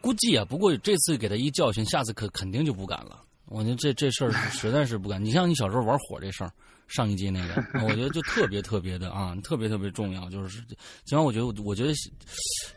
[0.00, 3.22] 估计啊，不过这次给他一教训，下次可肯定就不敢了。
[3.52, 5.22] 我觉得这这事儿实在是不敢。
[5.22, 6.52] 你像你小时候玩火这事儿，
[6.88, 10.28] 上一季那个，我觉得就特别特别的啊，特别特别重要。
[10.30, 10.62] 就是，
[11.04, 11.92] 尽管我觉得，我觉得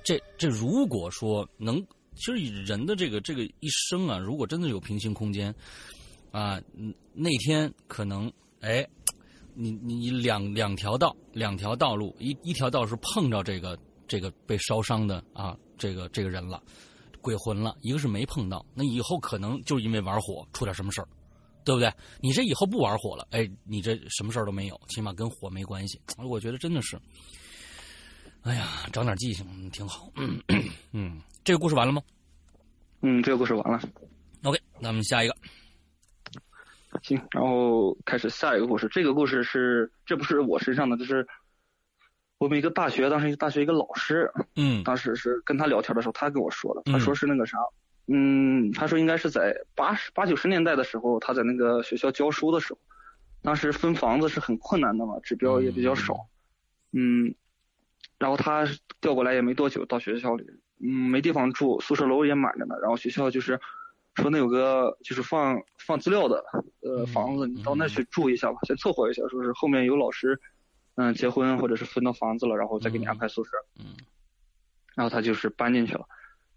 [0.04, 1.86] 这这如果说能。
[2.18, 5.54] 其实人的这个这个一生啊，如果真的有平行空间，
[6.32, 6.62] 啊，
[7.12, 8.88] 那天可能哎，
[9.54, 16.64] 你你你两两条道两条道路，一一条道是碰着这个这个被烧伤的啊，这个这个人了，
[17.26, 21.08] 鬼魂了；一个是没碰到，那以后可能就因为玩火出点什么事儿，
[21.64, 21.92] 对不对？
[22.22, 26.00] 你这以后不玩火了，哎，你这什么事儿都没有，起码跟火没关系。
[26.30, 27.00] 我觉得真的是，
[28.44, 30.12] 哎呀，长点记性挺好。
[30.18, 30.40] 嗯
[30.92, 31.20] 嗯。
[31.44, 32.02] 这个故事完了吗？
[33.02, 33.80] 嗯，这个故事完了。
[34.44, 35.36] OK，那我们下一个。
[37.02, 38.88] 行，然后开始下一个故事。
[38.92, 41.28] 这个故事是，这不是我身上的，这是
[42.38, 47.58] 我们一个大学，当时一个大学一个老师，嗯，当时是跟他聊天的时候，他跟我说的，他说是那个啥，
[48.08, 52.80] 嗯，他说应该是在八十八九十年代的时候，他在那个学校教书的时候，
[53.42, 56.28] 当时分房子是很困难的嘛，指标也比较少，
[56.92, 57.34] 嗯。
[58.18, 58.66] 然后他
[59.02, 60.46] 调过来也没多久，到学校里，
[60.80, 62.74] 嗯，没地方住，宿舍楼也满着呢。
[62.82, 63.60] 然后学校就是
[64.14, 66.42] 说那有个就是放放资料的
[66.82, 69.22] 呃房子，你到那去住一下吧，先凑合一下。
[69.28, 70.40] 说是后面有老师
[70.96, 73.52] 嗯结婚或者是分到房子了，然后再给你安排宿舍。
[73.80, 73.96] 嗯。
[74.96, 76.08] 然后他就是搬进去了，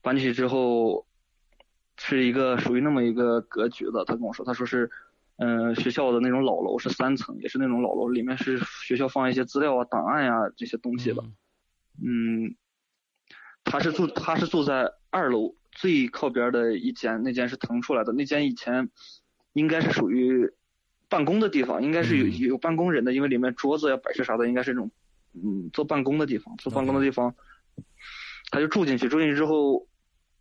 [0.00, 1.06] 搬进去之后，
[1.96, 4.04] 是一个属于那么一个格局的。
[4.04, 4.88] 他跟我说，他说是，
[5.38, 11.22] 嗯、学校的那种老楼是三层，也是那种老楼，里面是学校放一些资料啊、档案呀、这些东西的。
[11.22, 11.34] 嗯
[12.00, 12.54] 嗯，
[13.64, 18.88] 他是住他是住在二楼最靠边的一间，那间是腾出来的，那间以前
[19.52, 20.48] 应该是属于
[21.08, 24.90] 办公的地方，应该是有嗯有办公人的，因为里面桌子呀、摆设啥的，应该是一种
[25.34, 27.34] 嗯做办公的地方，做办公的地方，
[28.50, 29.86] 他就住进去，住进去之后。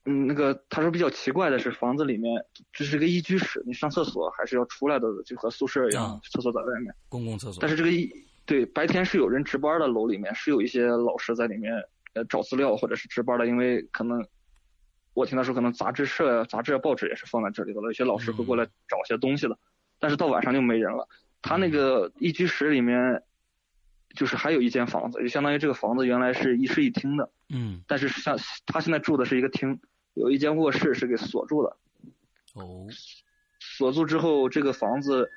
[0.09, 6.95] 嗯，那个他说比较奇怪的是，房子里面这是个一居室，你上厕所还是要出来的，就和宿舍一样，啊厕所在外面。
[7.09, 8.09] 公共厕所，但是这个一
[8.45, 11.73] 对白天是有人值班的，楼里面是有一些老师在里面
[12.13, 14.25] 呃找资料或者是值班的，因为可能
[15.13, 19.59] 我听他说可能杂志社、杂志、报纸也是放在这里的，有些老师会过来找些东西的，
[19.99, 21.07] 但是到晚上就没人了。
[21.41, 23.21] 他那个一居室里面
[24.15, 29.79] 就是还有一间房子，就相当于这个房子原来是一室一厅的，嗯但是像他现在住的是一个厅，
[30.15, 31.77] 有一间卧室是给锁住的，
[32.55, 32.87] 哦
[33.59, 35.29] 锁住之后，这个房子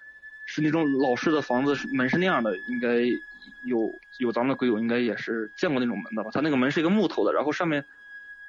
[0.46, 3.00] 是那种老式的房子，门是那样的，应该
[3.66, 6.30] 有有咱们的鬼友应该也是见过那种门的吧？
[6.32, 7.84] 它那个门是一个木头的，然后上面，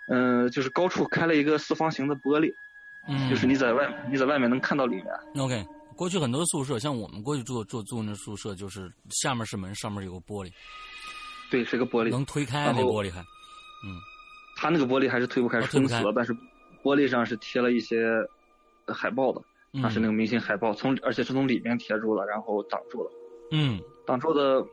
[0.07, 2.53] 嗯、就是高处开了一个四方形的玻璃，
[3.07, 5.07] 嗯，就是你在外你在外面能看到里面。
[5.35, 5.65] OK。
[6.01, 10.51] 过去很多宿舍，像我们过去住住住那宿舍，就是下面是门，上面有个玻璃，
[11.51, 13.19] 对，是个玻璃，能推开那玻璃还，
[13.85, 14.01] 嗯。
[14.55, 16.33] 他那个玻璃还是推不开，封死了，但是
[16.81, 18.03] 玻璃上是贴了一些
[18.87, 19.39] 呃海报的，
[19.73, 23.11] 嗯，它是那个明星海报，从而且是从里面贴住了，然后挡住了。
[23.51, 23.79] 嗯。
[24.03, 24.65] 挡住的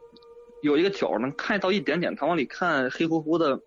[0.62, 3.60] 有一个角能看到一点点，他往里看黑乎乎的，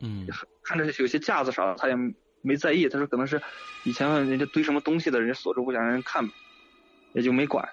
[0.00, 0.26] 嗯。
[0.64, 1.94] 看着有些架子啥的，他也
[2.42, 2.88] 没在意。
[2.88, 3.40] 他说可能是
[3.84, 6.28] 以前人家堆什么东西的，人家锁住不想让人看，
[7.12, 7.68] 也就没管。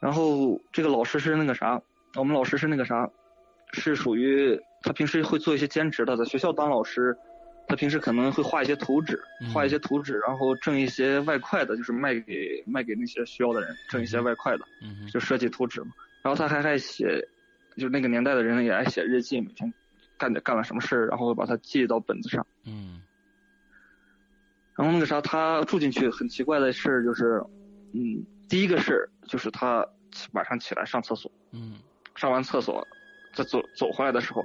[0.00, 1.80] 然后这个老师是那个啥，
[2.16, 3.10] 我们老师是那个啥，
[3.72, 7.16] 是属于他平时会做一些兼职的，在学校当老师。
[7.70, 14.64] 他平时可能会画一些图纸嗯，画一些图纸，然后挣一些外快的，就是卖给卖给那些需要的人，挣一些外快的。
[15.12, 15.88] 就设计图纸嘛。
[16.22, 17.22] 然后他还爱写，
[17.76, 19.70] 就那个年代的人也爱写日记，每天
[20.16, 22.46] 干点干了什么事儿，然后把它记到本子上。
[22.64, 23.02] 嗯
[24.74, 27.44] 然后那个啥，他住进去很奇怪的事儿就是，
[27.92, 29.86] 嗯，第一个事儿就是他
[30.32, 31.78] 晚上起来上厕所，嗯
[32.14, 32.86] 上完厕所
[33.32, 34.44] 再走走回来的时候，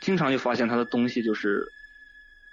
[0.00, 1.64] 经常就发现他的东西就是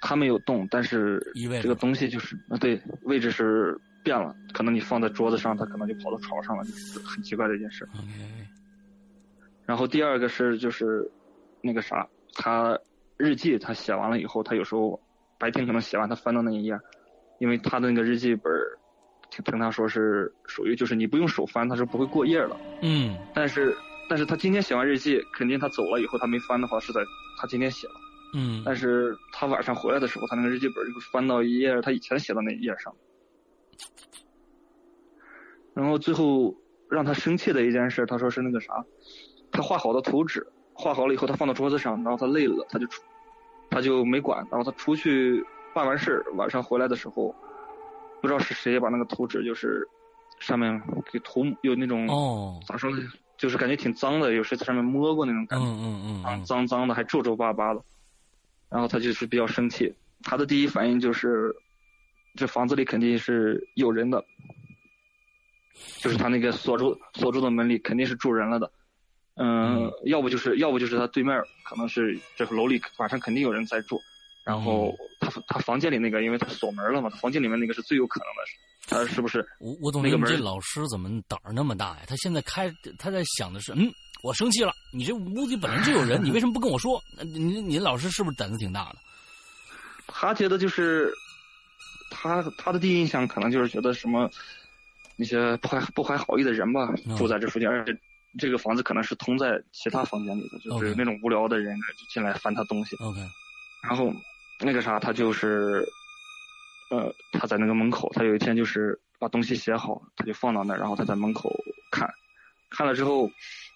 [0.02, 1.20] 他没有动，但是
[1.62, 7.88] 这个东西就是啊对位置是变了，可能你放在桌子上，他可能就跑到床上了，就是很奇怪的一件事。
[9.66, 11.10] 然后第二个是就是
[11.62, 12.78] 那个啥，他
[13.18, 15.02] 日记他写完了以后，他有时候
[15.40, 16.80] 白天可能写完，他翻到那一页，
[17.40, 18.54] 因为他的那个日记本
[19.26, 22.58] 儿，听听他说是属于就是你不用手翻，他是不会过页的。
[22.82, 23.76] 嗯但是
[24.08, 27.02] 但是他今天写完日记，肯定他走了以后他没翻的话是在
[27.40, 27.94] 他今天写了，
[28.34, 32.94] 嗯但是他晚上回来的时候，他那个日记本就翻到一页他以前写的那一页上。
[35.74, 36.56] 然后最后
[36.90, 38.86] 让他生气的一件事，他说是那个啥，
[39.52, 43.04] 他画好的图纸，画好了以后他放到桌子上，然后他累了，他就出，
[43.70, 47.36] 他就没管，然后他出去办完事，晚上回来的时候，
[48.26, 49.88] 不知道是谁把那个图纸就是
[50.40, 52.98] 上面给涂有那种、哦，咋说呢，
[53.38, 55.64] 就是感觉挺脏的，有谁在上面摸过那种感觉。
[55.64, 57.84] 嗯嗯嗯脏脏的，还皱皱巴巴的。
[58.68, 61.56] 然后他就是比较生气，他的第一反应就是，
[62.34, 64.26] 这房子里肯定是有人的，
[66.00, 68.72] 就是他那个锁住锁住的门里肯定是住人了的。
[69.36, 74.02] 嗯，要不就是要不就是他对面可能是这个楼里晚上肯定有人在住，
[74.46, 79.46] 然后他他房间里那个，因为他锁门了嘛，他房间里面那个是最有可能的，他是不是？
[79.60, 82.02] 吴吴总理，你那个门这老师怎么胆儿那么大呀？
[82.08, 87.02] 他现在开，他在想的是，嗯，我生气了，你这屋里本来就有人，你为什么不跟我说？
[87.18, 88.98] 那你你老师是不是胆子挺大的？
[90.06, 91.12] 他觉得就是
[92.12, 94.30] 他他的第一印象可能就是觉得什么
[95.16, 97.98] 那些不怀不怀好意的人吧嗯，住在这附近，而且
[98.38, 103.20] 这个房子可能是通在其他房间里的，就是那种无聊的人就进来翻他东西，OK，
[103.82, 104.14] 然后
[104.60, 105.86] 那个啥，他就是
[106.92, 111.52] 呃他在那个门口，他有一天就是把东西写好，他就放到那儿，然后他在门口
[111.92, 112.10] 看，
[112.70, 113.30] 看了之后，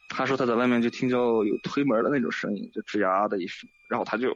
[0.10, 4.36] 他说他在外面就听到有推门的那种声音，就吱呀的一声，然后他就。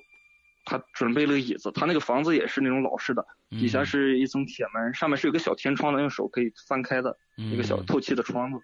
[0.66, 8.58] 他准备了个椅子，他那个房子也是那种老式的，底下是一层铁门，上面是有个小天窗的，用手可以翻开的一个小透气的窗子。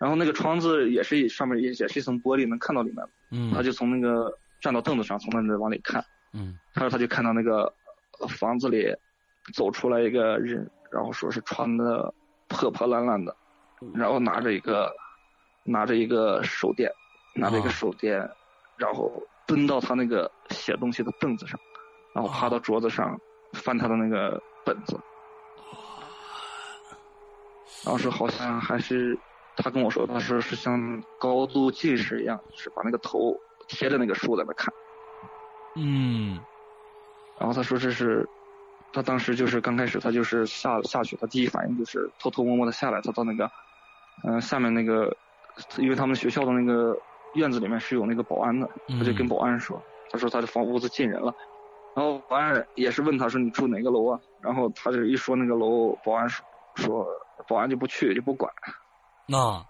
[0.00, 2.98] 然后那个窗子也是上面也也是一层玻璃，能看到里面。
[3.30, 6.04] 嗯，他就从那个站到凳子上，从那里往里看。
[6.32, 6.58] 嗯。
[6.74, 7.72] 他说他就看到那个
[8.20, 8.94] 呃房子里
[9.54, 12.12] 走出来一个人，然后说是穿的
[12.48, 13.34] 破破烂烂的，
[13.94, 14.92] 然后拿着一个
[15.64, 16.90] 拿着一个手电，
[17.34, 18.18] 拿着一个手电，
[18.76, 19.10] 然后
[19.46, 21.58] 蹲到他那个写东西的凳子上，
[22.14, 23.18] 然后趴到桌子上
[23.52, 24.98] 翻他的那个本子，
[27.84, 29.18] 当时好像还是
[29.56, 33.36] 他跟我说，他说是像高度近视一样，是把那个头
[33.68, 34.72] 贴着那个书在那看。
[35.76, 36.40] 嗯，
[37.38, 38.26] 然后他说这是，
[38.92, 43.50] 他当时就是刚开始他就是下下去，他第一反应就是偷偷摸摸的下来，他到那个，
[44.24, 45.14] 嗯、下面那个，
[45.76, 46.98] 因为他们学校的那个
[47.34, 51.34] 院子里面是有那个保安的，他就跟保安说，他说他的房屋子进人了，
[51.94, 54.18] 然后保安也是问他说你住哪个楼啊？
[54.40, 56.44] 然后他就一说那个楼，保安说
[56.76, 57.06] 说
[57.46, 58.50] 保安就不去就不管，
[59.26, 59.64] 那。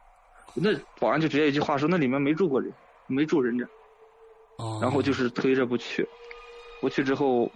[0.58, 2.72] 那保安就直接一句话说那里面没住过人，
[3.08, 3.68] 没住人这。
[4.58, 6.06] 哦，然后就是推着不去，
[6.80, 7.50] 不去之后，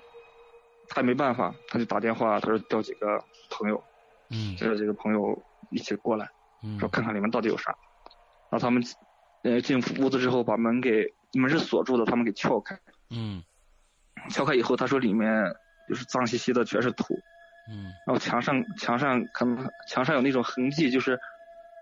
[0.88, 3.82] 他也没办法，他就打电话，他说叫几个朋友，
[4.30, 4.56] 嗯。
[4.56, 6.28] 叫几个朋友一起过来，
[6.62, 6.78] 嗯。
[6.78, 7.74] 说看看里面到底有啥。
[8.50, 8.82] 然后他们
[9.44, 12.78] 呃进屋子之后，把门给门是锁住的，他们给撬开，
[13.10, 13.42] 嗯。
[14.28, 15.30] 撬开以后，他说里面
[15.88, 17.14] 就是脏兮兮的，全是土，
[17.70, 17.84] 嗯。
[18.06, 21.18] 然后墙上墙上可能墙上有那种痕迹，就是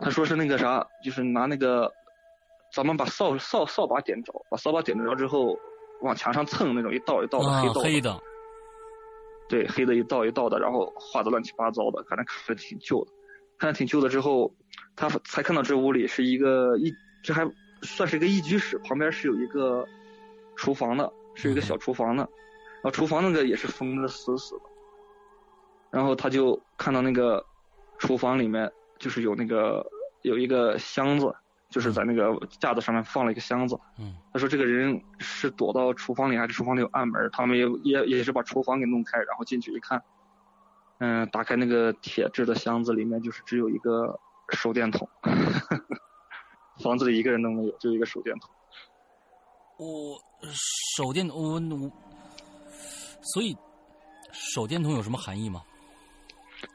[0.00, 1.92] 他说是那个啥，就是拿那个
[2.72, 5.58] 咱们把扫扫扫把点着，把扫把点着之后
[6.02, 8.20] 往墙上蹭那种一道一道的啊黑道的，黑的，
[9.48, 13.10] 对黑的一道一道的，然后画的乱七八糟的，反正看着挺旧的，
[13.58, 14.54] 看着挺旧的之后，
[14.94, 16.92] 他才看到这屋里是一个一
[17.22, 17.50] 这还
[17.82, 19.86] 算是一个一居室，旁边是有一个
[20.56, 24.62] 厨房的，是一个小厨房的，然后厨房那个也是封的死死的，
[25.90, 27.44] 然后他就看到那个
[27.98, 29.84] 厨房里面就是有那个
[30.22, 31.34] 有一个箱子，
[31.70, 37.28] 就是在那个架子上面放了一个箱子，嗯他说这个人是躲到厨房里，还是厨房里有暗门？
[37.32, 40.02] 他们也也也是把厨房给弄开，然后进去一看，
[40.98, 44.18] 嗯、打开那个铁制的箱子，里面就是只有一个
[44.50, 45.08] 手电筒，
[46.82, 48.50] 房子里一个人都没有，就一个手电筒。
[49.78, 50.18] 我
[50.96, 51.92] 手电我我，
[53.22, 53.56] 所以
[54.32, 55.62] 手电筒有什么含义吗？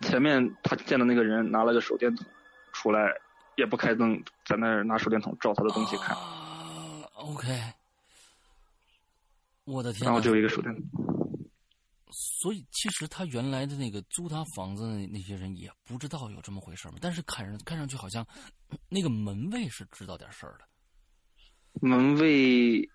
[0.02, 2.26] 前面他见的那个人拿了个手电筒
[2.72, 3.12] 出来，
[3.56, 7.48] 也不开灯，在那儿拿手电筒照他的东西看，啊，OK，
[9.66, 10.20] 我的天然后！
[10.20, 10.84] 只有一个手电筒。
[12.16, 18.24] 所以其实他原来的那个租他房子的那那些人也不知道有这么回事嘛，但是看上看上去好像
[18.88, 20.66] 那个门卫是知道点事儿的。
[21.82, 22.88] 门卫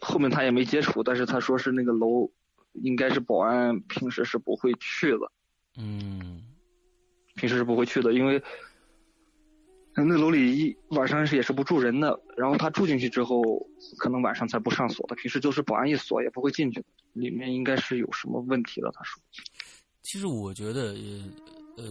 [0.00, 2.30] 后面他也没接触，但是他说是那个楼
[2.72, 5.30] 应该是保安平时是不会去的。
[5.76, 6.42] 嗯
[7.34, 8.42] 平时是不会去的，因为
[9.94, 12.18] 那楼里一晚上是也是不住人的。
[12.36, 13.42] 然后他住进去之后，
[13.98, 16.82] 可能晚上才不上锁的，平时就是保安一锁也不会进去。
[17.12, 19.22] 里面应该是有什么问题了，他说。
[20.02, 21.28] 其实我觉得，呃
[21.76, 21.84] 呃，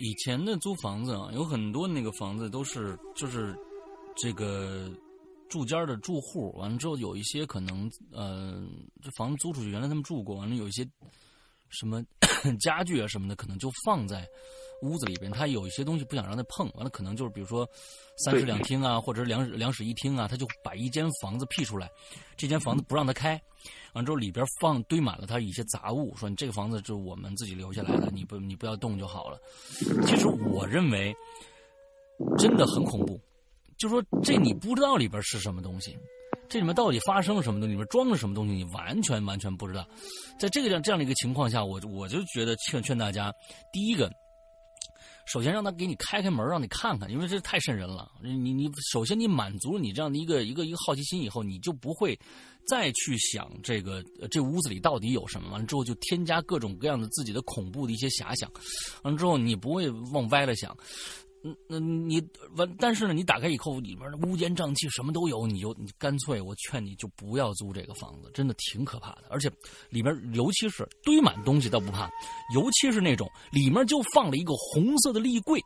[0.00, 3.56] 以前的租房子啊，有很多那个房子都是就是
[4.16, 4.90] 这个
[5.48, 8.60] 住家的住户，完了之后有一些可能呃，
[9.00, 10.84] 这房子租出去，原来他们住过，完了有一些
[11.68, 12.04] 什么
[12.60, 14.26] 家具啊什么的，可能就放在
[14.82, 17.68] 屋子里边，他有一些东西不想让他碰，完了可能就是比如说
[18.16, 21.90] 三室两厅啊，或者是两两室一厅啊，他就把一间房子辟出来，
[22.36, 23.40] 这间房子不让他开，
[23.94, 29.38] 完之后里边放堆满了他一些杂物，说你这个房子就是我们自己留下来的，你不你不要动就好了。
[30.06, 31.14] 其实我认为
[32.38, 33.20] 真的很恐怖，
[33.76, 35.96] 就说这你不知道里边是什么东西。
[36.48, 37.72] 这里面到底发生了什么东西？
[37.72, 38.54] 里面装了什么东西？
[38.54, 39.84] 你完全完全不知道。
[40.38, 43.32] 在这个这样这样的一个情况下，我我就觉得劝劝大家，
[43.72, 44.08] 第一个，
[45.26, 48.10] 首先让他给你开开门，让你看看，因为这太瘆人了。
[48.22, 52.18] 你你首先你满足了你这样的一个一个一个好奇心以后，你就不会
[52.68, 55.50] 再去想这个这屋子里到底有什么。
[55.50, 58.50] 完了之后就添加各种各样的自己的恐怖的一些遐想，
[59.02, 60.76] 完了之后你不会往歪了想。
[61.68, 62.20] 那你
[62.56, 69.24] 完，但是呢，你打开以后，里面的乌烟瘴气，什么都有，你就你干脆，我劝你就不要租这个房子，真的挺可怕的。
[69.28, 69.50] 而且
[69.90, 72.10] 里面，尤其是堆满东西倒不怕，
[72.54, 75.60] 尤其是那种里面就放了一个红色的立柜，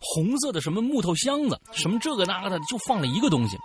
[0.00, 3.56] 红色的什么木头箱子，什么这个那个的，就放了一个东西，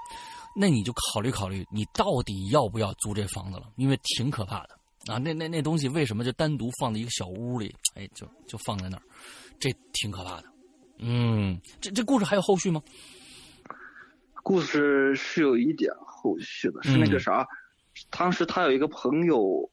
[0.55, 3.71] 那你就考虑考虑，你到底要不要租这房子了？
[3.77, 5.17] 因为挺可怕的啊。
[5.17, 7.73] 那那那东西为什么就单独放在一个小屋里？
[7.95, 9.03] 哎，就就放在那儿，
[9.59, 10.50] 这挺可怕的。
[11.01, 12.81] 嗯，这这故事还有后续吗？
[14.43, 17.47] 故事是有一点后续的，是那个啥，
[18.09, 19.71] 当时他有一个朋友，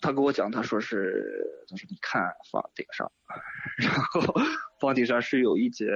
[0.00, 3.10] 他跟我讲，他说是，他说你看房顶上，
[3.78, 4.20] 然后
[4.80, 5.86] 房顶上是有一节，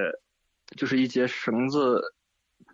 [0.77, 2.01] 就是一节绳子，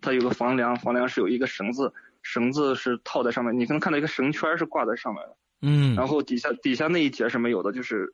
[0.01, 1.91] 它有个房梁，房梁是有一个绳子，
[2.21, 8.11] 绳子是套在上面，你可能看到一个绳圈是挂在上面的，嗯，然后底下底下那一节是没有的，就是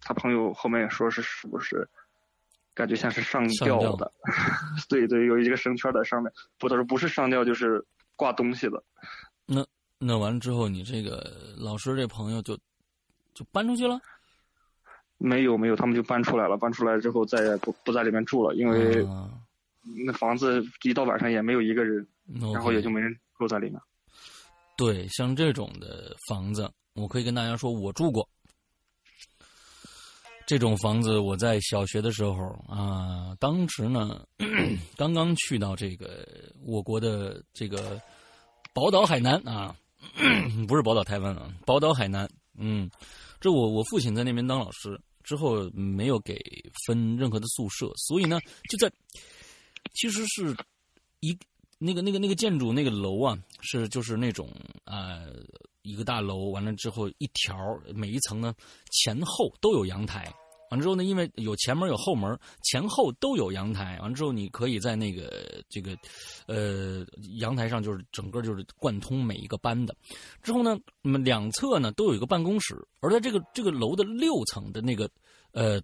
[0.00, 1.88] 他朋友后面说是是不是？
[2.78, 4.12] 感觉像是上吊的，
[4.88, 6.32] 对对，有一个绳圈在上面。
[6.60, 8.80] 不，他说不是上吊，就是挂东西的。
[9.46, 9.66] 那
[9.98, 12.56] 那完了之后，你这个老师这朋友就
[13.34, 13.98] 就搬出去了？
[15.16, 16.56] 没有没有，他们就搬出来了。
[16.56, 19.28] 搬出来之后再也不不在里面住了，因为啊
[20.06, 22.06] 那房子一到晚上也没有一个人，
[22.40, 23.80] 然后也就没人住在里面。
[24.76, 28.28] 对，像这种的房子，我可以跟大家说，我住过。
[30.48, 32.32] 这种房子，我在小学的时候
[32.66, 34.24] 啊，当时呢，
[34.96, 36.26] 刚刚去到这个
[36.64, 38.00] 我国的这个
[38.72, 39.76] 宝岛海南啊，
[40.66, 42.26] 不是宝岛台湾啊，宝岛海南。
[42.56, 42.90] 嗯，
[43.38, 46.40] 这我我父亲在那边当老师，之后没有给
[46.86, 48.40] 分任何的宿舍，所以呢，
[48.70, 48.90] 就在
[49.92, 50.56] 其实是
[51.20, 51.38] 一
[51.78, 54.50] 那个那个那个建筑那个楼啊，是就是那种
[54.84, 55.32] 呃
[55.82, 57.56] 一个大楼，完了之后一条
[57.94, 58.54] 每一层呢
[58.90, 60.32] 前后都有阳台。
[60.70, 63.98] 完了之后呢，因为有前门有后门，前后都有阳台。
[64.02, 65.96] 完了之后，你可以在那个这个，
[66.46, 67.06] 呃，
[67.38, 69.96] 阳台上就是整个就是贯通每一个班的。
[70.42, 75.10] 之后呢，那么两侧呢都有一个办公室，而在这个这个楼的六层的那个，
[75.52, 75.80] 呃，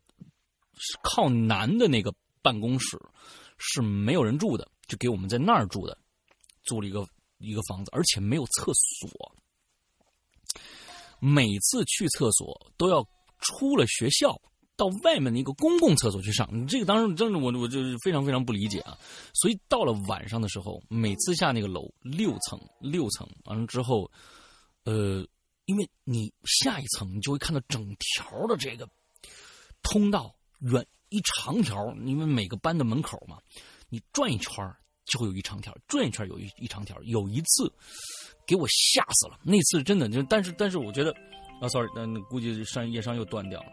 [1.02, 3.00] 靠南的那个办公室
[3.56, 5.96] 是没有人住的，就给我们在那儿住的，
[6.62, 7.06] 租了一个
[7.38, 9.36] 一个房子，而且没有厕所。
[11.20, 13.02] 每次去厕所都要
[13.38, 14.38] 出了学校，
[14.76, 16.48] 到外面的一个公共厕所去上。
[16.52, 18.98] 你这个当时真的我我就非常非常不理解啊。
[19.32, 24.10] 所以到了晚上的时候，每次下那个楼六层六层完了之后，
[24.84, 25.26] 呃，
[25.64, 28.86] 因为你下一层你就会看到整条的这个
[29.82, 33.38] 通道远一长条，因为每个班的门口嘛，
[33.94, 37.00] 你转一圈儿就会有一长条，转一圈儿有一一长条。
[37.04, 37.72] 有一次
[38.44, 41.12] 给我吓死了，那次真的就，但是但是我觉得，
[41.60, 43.68] 啊，sorry，那那估计上叶商又断掉了，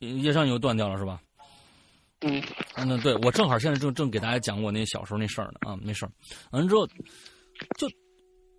[0.00, 1.22] 叶商又断掉了是吧？
[2.20, 2.42] 嗯，
[2.74, 6.12] 嗯，对我正好现在正正给大家讲我那小时候那事儿呢啊，没事儿。
[6.50, 6.86] 完了之后，
[7.78, 7.88] 就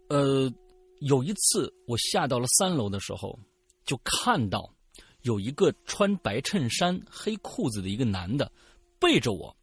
[0.09, 0.51] 呃
[1.01, 3.37] 有一次我下到了三楼的时候，
[3.85, 4.73] 就看到
[5.21, 8.51] 有一个穿白衬衫、黑裤子的一个男的
[8.99, 9.55] 背着我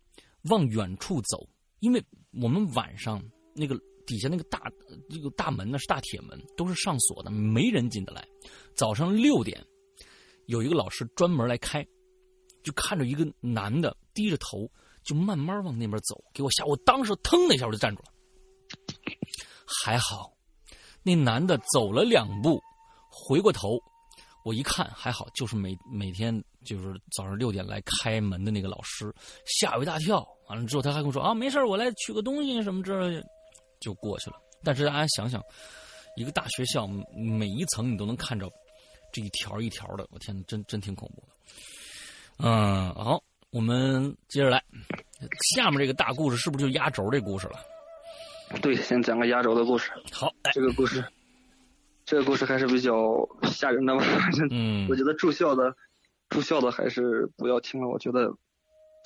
[0.45, 1.49] 往远处走，
[1.80, 2.05] 因为
[2.41, 3.22] 我们晚上
[3.55, 4.70] 那个底下那个大
[5.11, 8.26] 这个大门呢是大铁门，都是上锁的，没人进得来。
[8.74, 9.64] 早上六点，
[10.47, 11.86] 有一个老师专门来开。
[12.64, 14.70] 就看着一个男的低着头，
[15.03, 16.64] 就慢慢往那边走，给我吓！
[16.66, 18.11] 我当时腾的一下我就站住了。
[19.64, 20.34] 还好，
[21.03, 22.61] 那男的走了两步，
[23.09, 23.78] 回过头，
[24.45, 29.12] 我一看还好，就是每每天就是早上六点来开门的那个老师，
[29.47, 30.27] 吓我一大跳。
[30.49, 33.25] 完了之后他还跟我说啊，没事我来取个东西什么之类的，
[33.81, 34.37] 就过去了。
[34.62, 35.43] 但是大家想想，
[36.16, 38.49] 一个大学校每一层你都能看着
[39.12, 41.29] 这一条一条的，我天，真真挺恐怖的。
[42.39, 44.62] 嗯，好，我们接着来，
[45.55, 47.59] 下面这个大故事是不是就压轴这故事了？
[48.62, 49.91] 对，先讲个压轴的故事。
[50.11, 51.05] 好，来，这个故事，
[52.07, 52.95] 这个故事还是比较
[53.51, 54.05] 吓人的吧？
[54.51, 55.77] 嗯我觉得住校的，
[56.29, 57.89] 住校的还是不要听了。
[57.89, 58.33] 我觉得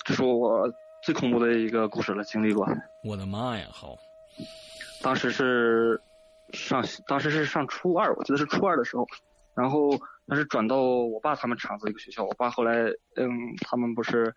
[0.05, 0.71] 这是我
[1.03, 2.67] 最恐怖的一个故事了，经历过。
[3.03, 3.95] 我的妈呀，好，
[5.01, 6.01] 当时是
[6.51, 9.05] 上，当时是上初二，我记得是初二的时候，
[9.55, 9.89] 然后
[10.27, 12.73] 当时转到我爸他们厂子一个学校，我爸后来
[13.15, 13.29] 嗯，
[13.61, 14.33] 他们不是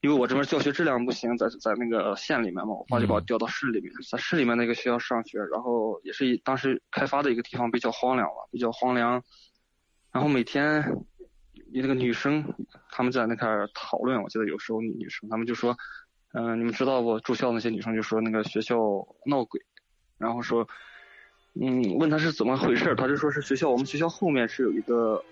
[0.00, 9.22] 因为我这边教学质量不行，在在那个县里面嘛，我爸就把我调到市里面，在市里面那个学校上学，然后也是一当时开发的一个地方比较荒凉吧，比较荒凉，
[10.12, 10.84] 然后每天
[11.80, 12.54] 那个女生
[12.90, 15.76] 他们在那块儿讨论，我记得有时候女女生他们就说，
[16.32, 17.18] 嗯、你们知道不？
[17.20, 18.76] 住校那些女生就说那个学校
[19.26, 19.60] 闹鬼，
[20.18, 20.66] 然后说，
[21.60, 25.22] 嗯，问他是怎么回事儿，他就说是学校我们学校后面是有一个，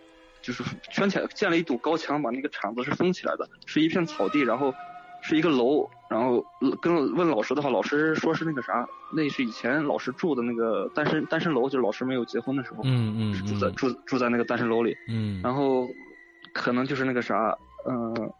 [0.41, 4.75] 就是圈起来建了一堵高墙，把那个厂子是封起来的，是一片草地，然后
[5.23, 6.45] 是一个楼，然后
[6.81, 15.89] 跟问老师的话，老师说是那个啥，那是以前老师住的那个单身单身楼，就是老师没有结婚的时候，嗯嗯是住在嗯住住在那个单身楼里，嗯，然后
[16.55, 17.57] 可能就是那个啥，
[17.89, 18.33] 嗯、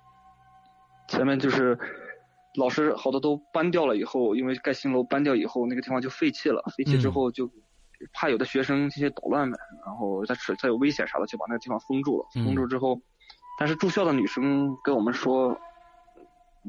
[1.09, 1.79] 前面就是
[2.57, 7.51] 老师好多都搬掉了以后，因为盖新楼搬掉以后，那个地方就废弃了，废弃之嗯后就
[8.13, 12.29] 怕有的学生进去捣乱呗，然后再是再有危险啥的，就把那个地方封住了。
[12.37, 13.01] 嗯封住之后，
[13.59, 15.57] 但是住校的女生跟我们说，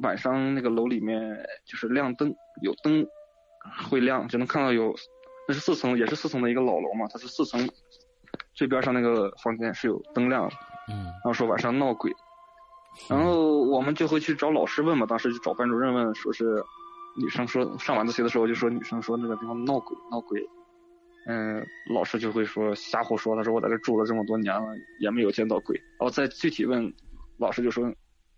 [0.02, 3.06] 晚上那个楼里面就是亮灯，有灯
[3.90, 4.94] 会亮，就能看到有，
[5.48, 7.70] 那是四层，也是四层的一个老楼嘛，它是四层，
[8.54, 10.56] 最边上那个房间是有灯亮的。
[10.90, 11.06] 嗯。
[11.06, 12.14] 然后说晚上闹鬼，
[13.10, 16.64] 然后我们就会去找老师问嘛，当时就找班主任问，说是
[17.16, 20.40] 女生说上晚自习的时候就说女生说那个地方闹鬼闹鬼，
[21.28, 24.68] 嗯，老师就会说瞎胡说，他说我在这住了这么多年了
[25.00, 26.94] 也没有见到鬼，然后再具体问，
[27.38, 27.92] 老师就说，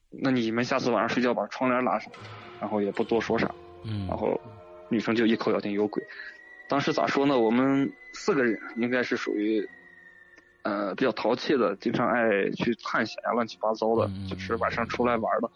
[0.09, 2.11] 那你们下次晚上睡觉把窗帘拉上，
[2.59, 3.49] 然后也不多说啥，
[3.83, 4.39] 嗯，然后
[4.89, 6.03] 女生就一口咬定有鬼。
[6.67, 7.37] 当时咋说呢？
[7.37, 9.67] 我们四个人应该是属于
[10.65, 15.49] 呃比较淘气的，经常爱去探险啊，乱七八糟的，就是晚上出来玩的。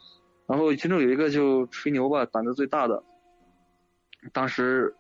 [0.45, 3.03] 然后其中有一个就吹牛吧，胆子最大的，
[4.31, 4.95] 当时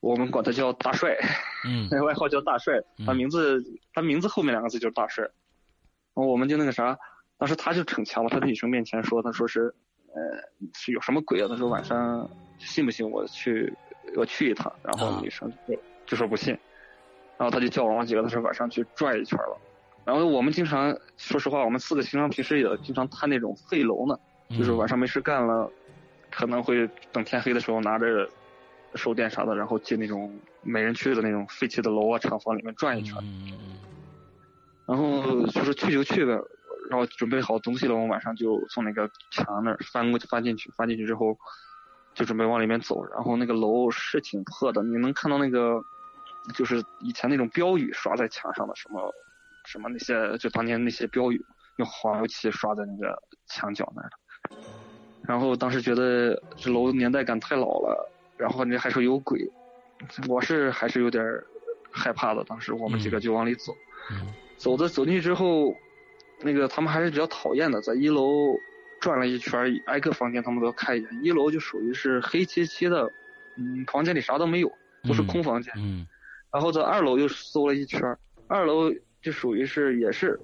[0.00, 1.16] 我们管他叫大帅，
[1.64, 3.62] 嗯，外号叫大帅，他名字
[3.92, 5.24] 他名字后面两个字就是大帅。
[5.24, 6.98] 然后我们就那个啥，
[7.38, 9.74] 当时他就逞强了，他在女生面前说，他说是
[10.08, 10.22] 呃
[10.74, 11.46] 是有什么鬼啊？
[11.48, 13.72] 他说晚上信不信我去
[14.16, 14.72] 我去一趟？
[14.82, 15.74] 然后女生就
[16.06, 16.56] 就说不信。
[17.38, 19.58] 然后他就叫我们几个，他说晚上去转一圈了。
[20.04, 24.18] 然后我们经常说实话，我们四个经常平时也经常探那种废楼呢，
[24.50, 25.70] 就是晚上没事干了，
[26.30, 28.28] 可能会等天黑的时候拿着
[28.94, 30.30] 手电啥的，然后进那种
[30.62, 33.16] 没人去的那种废弃的楼啊厂房里面转一圈。
[34.86, 36.32] 然后就是去就去呗，
[36.90, 41.34] 然后准备好东西了，我们晚上就从那个墙那儿翻过去，翻进去，翻进去之后
[42.12, 43.02] 就准备往里面走。
[43.06, 45.82] 然后那个楼是挺破的，你能看到那个
[46.52, 49.14] 就是以前那种标语刷在墙上的，什么
[49.64, 51.42] 什么那些，就当年那些标语，
[51.76, 53.16] 用黄油漆刷在那个
[53.46, 54.56] 墙角那儿的。
[55.26, 59.40] 然后当时觉得这楼年代感太老了，然后这还说有鬼，
[60.28, 61.24] 我是还是有点
[61.90, 62.44] 害怕的。
[62.44, 63.74] 当时我们几个就往里走。
[64.58, 65.74] 走的走进去之后，
[66.42, 68.54] 那个他们还是比较讨厌的，在一楼
[69.00, 71.08] 转了一圈，挨个房间他们都看一眼。
[71.22, 73.10] 一楼就属于是黑漆漆的，
[73.56, 74.70] 嗯，房间里啥都没有，
[75.08, 75.72] 都是空房间。
[75.78, 76.06] 嗯。
[76.54, 78.00] 然后在二楼又搜了一圈，
[78.46, 78.90] 二楼
[79.20, 80.40] 就属于是也是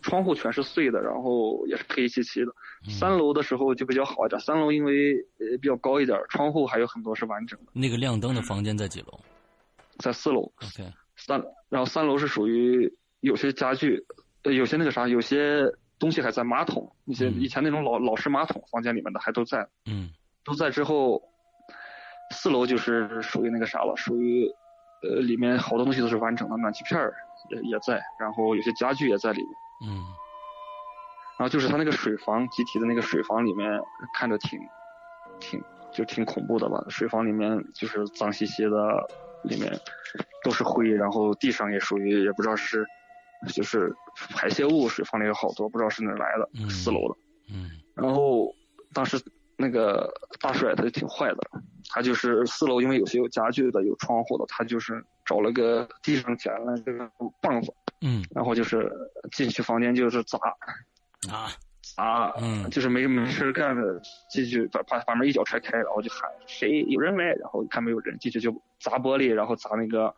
[0.00, 2.52] 窗户全是碎的，然后也是黑漆漆的。
[2.88, 7.72] 三楼的时候就比较好一点，三楼因为呃比较高一点，窗户还有很多是完整的。
[7.74, 9.20] 那个亮灯的房间在几楼？
[9.98, 10.42] 在四楼。
[10.62, 10.90] OK。
[11.16, 12.90] 三，然后三楼是属于。
[13.20, 14.02] 有些家具，
[14.44, 19.68] 呃，有些那个啥，有些东西还在马桶，那些以前那种老老式马桶，房间里面的还都在。
[19.84, 20.08] 嗯。
[20.42, 21.22] 都在之后，
[22.34, 24.50] 四楼就是属于那个啥了，属于
[25.02, 27.00] 呃里面好多东西都是完整的，暖气片
[27.50, 29.52] 也也在，然后有些家具也在里面。
[29.86, 30.04] 嗯。
[31.38, 33.80] 然后就是他那个水房，集体的那个水房里面
[34.14, 34.60] 看着挺
[35.38, 39.08] 挺就挺恐怖的吧，水房里面就是脏兮兮的，
[39.44, 39.72] 里面
[40.44, 42.86] 都是灰，然后地上也属于也不知道是。
[43.54, 43.90] 就是
[44.36, 46.68] 排泄物，水房里有好多，不知道是哪来的。
[46.68, 47.18] 四楼的。
[47.48, 47.70] 嗯。
[47.94, 48.54] 然后
[48.92, 49.18] 当时
[49.56, 51.38] 那个大帅他就挺坏的，
[51.92, 57.10] 他就是四楼，因为有些有家具的、有窗户的，他就是找了个地上捡了这个
[57.40, 57.74] 棒子。
[58.00, 58.24] 嗯。
[58.34, 58.90] 然后就是
[59.32, 60.38] 进去房间就是砸。
[61.30, 61.50] 啊。
[61.96, 62.32] 砸。
[62.40, 62.68] 嗯。
[62.70, 67.24] 就是没没事干的进去把把把门一脚踹开，然后就喊谁有人没？
[67.24, 70.14] 然后看没有人，进去就砸玻璃，然后砸那个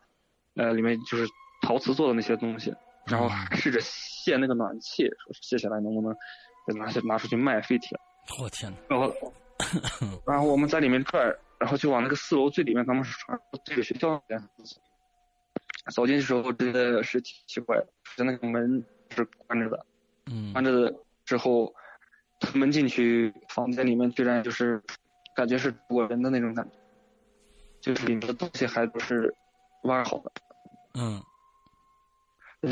[0.55, 1.27] 呃里面就是
[1.61, 2.73] 陶瓷做的那些东西。
[3.05, 6.15] 然后试着卸那个暖气，说卸下来能不能
[6.65, 7.99] 再拿下拿出去卖废铁。
[8.39, 8.77] 我天呐。
[8.87, 9.13] 然后，
[10.25, 14.49] 然后我们在里面转，然后就往那个四楼最里面，他们是传这个学校里面。
[15.95, 17.87] 走进去时候真的是挺奇怪的，
[18.17, 18.83] 就那个门
[19.15, 19.85] 是关着的。
[20.25, 20.51] 嗯。
[20.51, 20.93] 关着的
[21.23, 21.73] 之后，
[22.41, 24.83] 推门进去，房间里面居然就是
[25.33, 26.75] 感觉是躲人的那种感觉，
[27.79, 29.33] 就是里面的东西还不是
[29.83, 30.31] 挖好的。
[30.95, 31.23] 嗯。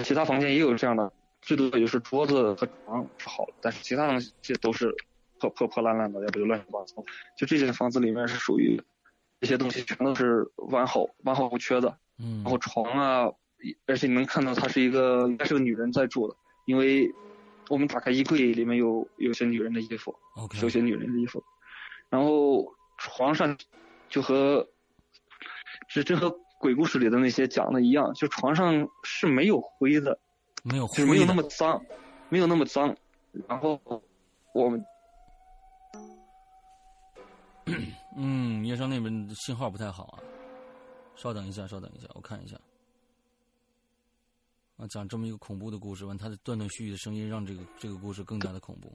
[0.03, 4.93] 其他房间也有这样的，最多也就是桌子和床是好的，但是其他东西都是
[5.41, 7.03] 破破破烂烂的，要不就乱七八糟。
[7.35, 8.81] 就这间房子里面是属于
[9.41, 11.97] 这些东西全都是完好完好无缺的。
[12.19, 12.43] 嗯。
[12.43, 13.31] 然后床啊，
[13.87, 16.35] 而且你能看到它是一个应该是个女人在住的，
[16.65, 17.11] 因为
[17.69, 20.15] 我们打开衣柜里面有有些女人的衣服，
[20.61, 21.43] 有些女人的衣服。
[22.09, 22.65] 然后
[22.97, 23.57] 床上
[24.07, 24.67] 就和
[25.87, 26.33] 是这和。
[26.61, 30.19] 鬼故事里的那些讲的一样，就床上是没有灰的，
[30.61, 31.83] 没有灰就是没有那么脏，
[32.29, 32.95] 没有那么脏。
[33.47, 33.81] 然后
[34.53, 34.85] 我们，
[38.15, 40.19] 嗯，叶生那边信号不太好啊，
[41.15, 42.55] 稍等一下，稍等一下，我看一下。
[44.77, 48.91] 啊，讲这么一个恐怖的故事，完他的断断续续的声音让这个这个故事更加的恐怖。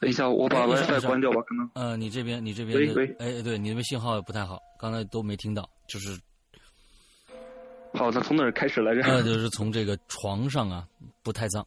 [0.00, 1.70] 等一下，我把 WiFi 关掉吧，可能。
[1.74, 2.78] 呃，你这边，你这边，
[3.18, 6.18] 哎，对你那边信号不太好，刚才都没听到，就是。
[7.94, 9.02] 好，的从哪儿开始来着？
[9.02, 10.86] 那 就是从这个床上啊，
[11.22, 11.66] 不太脏。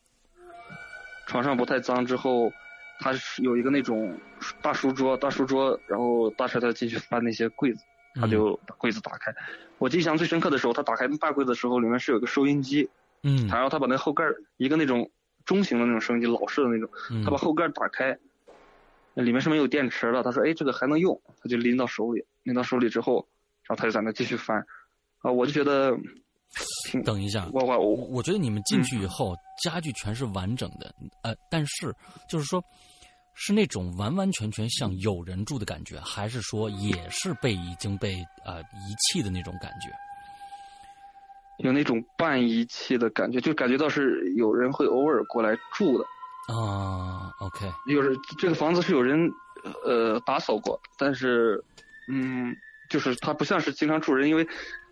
[1.27, 2.51] 床上不太脏之后，
[2.99, 4.17] 他是有一个那种
[4.61, 7.83] 大书桌，大书桌，然后大帅他进去翻那些柜子，
[8.15, 9.33] 他就把柜子打开。
[9.77, 12.89] 我印象最深刻的时候，他打开大柜子的时候，里面是有个收音机。
[13.23, 13.47] 嗯。
[13.47, 14.23] 然后他把那后盖
[14.57, 15.09] 一个那种
[15.45, 16.89] 中型的那种收音机，老式的那种，
[17.23, 18.17] 他把后盖打开，
[19.13, 20.23] 里面是没有电池的。
[20.23, 23.27] 他说：“哎，这个还能用。”他就拎到手里，拎到手里之后，
[23.63, 24.65] 然后他就在那继续翻。
[25.19, 25.97] 啊，我就觉得，
[27.03, 31.93] 等一下，我我我，我觉得你们进去以后，家具全是完整的，呃，但是
[32.27, 32.63] 就是说，
[33.33, 39.91] 是那种完完全全像有人住的感觉，还是说也是被已经被呃遗弃的那种感觉？
[41.57, 46.05] 有那种半遗弃的感觉，就感觉到是有人会偶尔过来住的。
[46.53, 49.19] 啊，OK，就是这个房子是有人
[49.83, 51.61] 呃打扫过，但是
[52.07, 52.55] 嗯，
[52.89, 54.47] 就是它不像是经常住人，因为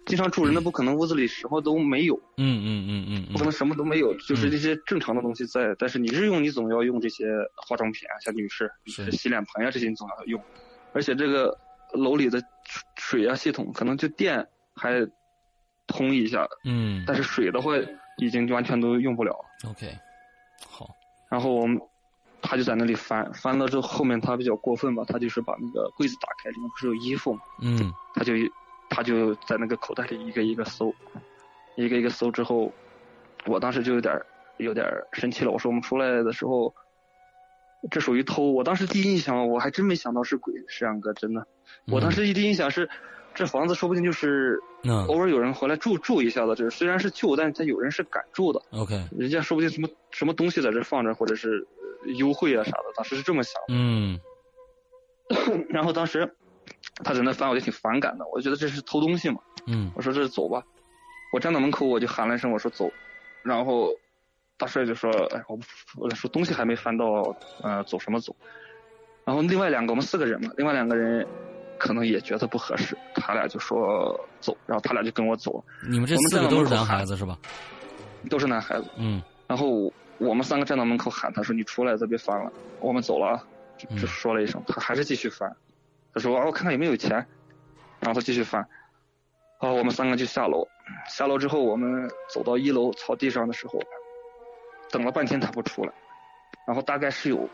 [0.06, 5.76] 经常住人的不可能屋子里什么都没有，嗯嗯嗯嗯嗯，不可能什么都没有，就是这些正常的东西在。
[5.80, 7.26] 但是你日用你总要用这些
[7.56, 10.42] 化妆品啊，像女士是洗脸盆啊这些你总要用，
[10.94, 11.58] 而且这个
[11.94, 12.42] 楼里的
[12.98, 15.08] 水啊系统可能就电还
[15.88, 17.74] 通一下，嗯但是水的话
[18.18, 19.36] 已经完全都用不了。
[19.68, 19.88] ，OK，
[20.68, 20.88] 好，
[21.30, 21.80] 然后我们
[22.42, 27.42] 他就在那里翻翻了之后，后面他比较过分吧，他就是把那个柜子打开，里面不是有衣服嘛？
[27.62, 28.34] 嗯他就
[28.96, 30.96] 他就在那个口袋里一个一个搜，
[31.76, 32.72] 一个一个搜之后，
[33.46, 34.18] 我当时就有点
[34.56, 35.52] 有点生气了。
[35.52, 36.74] 我说我们出来的时候，
[37.92, 38.52] 这属于偷。
[38.52, 41.46] 我当时第一印象我还真没想到是鬼，石阳哥真的。
[41.92, 42.90] 我当时第一印象是，
[43.34, 46.56] 这房子说不定就是那偶尔有人回来住住一下子。
[46.56, 48.62] 这虽然是旧，但是他有人是敢住的。
[48.72, 51.68] OK，人家说不定什么什么东西在这放着，或者是
[52.06, 53.68] 呃优惠啊啥的，当时是这么想的。
[53.72, 54.22] 嗯
[55.70, 56.36] 然后当时
[57.04, 59.40] 他在那翻，我就挺反感的，我就觉得这是偷东西嘛。
[59.68, 60.64] 嗯我说这是走吧，
[61.34, 62.90] 我站到门口我就喊了一声，我说走，
[63.44, 63.90] 然后
[64.58, 65.64] 大帅就说，哎，我不
[65.98, 68.36] 我说东西还没翻到，呃，走什么走？
[69.26, 71.26] 然后另外两个我们四个人嘛，另外两个人
[71.78, 77.38] 可能也觉得不合适，他俩就说走，然后他俩就跟我走了，你们这四个都是男孩子是吧？
[78.30, 78.86] 都是男孩子。
[78.98, 83.44] 嗯然后我们三个站到门口喊他说：“你出来，再别翻了，我们走了啊。”
[83.78, 85.56] 就嗯就说了一声，他还是继续翻。
[86.16, 87.12] 他说：“啊，我看看有没有钱。”
[88.00, 88.68] 然后他继续翻。
[89.60, 90.68] 好我们三个就下楼，
[91.08, 93.80] 下楼之后我们走到一楼草地上的时候，
[94.90, 95.92] 等了半天他不出来，
[96.66, 97.50] 然后大概是有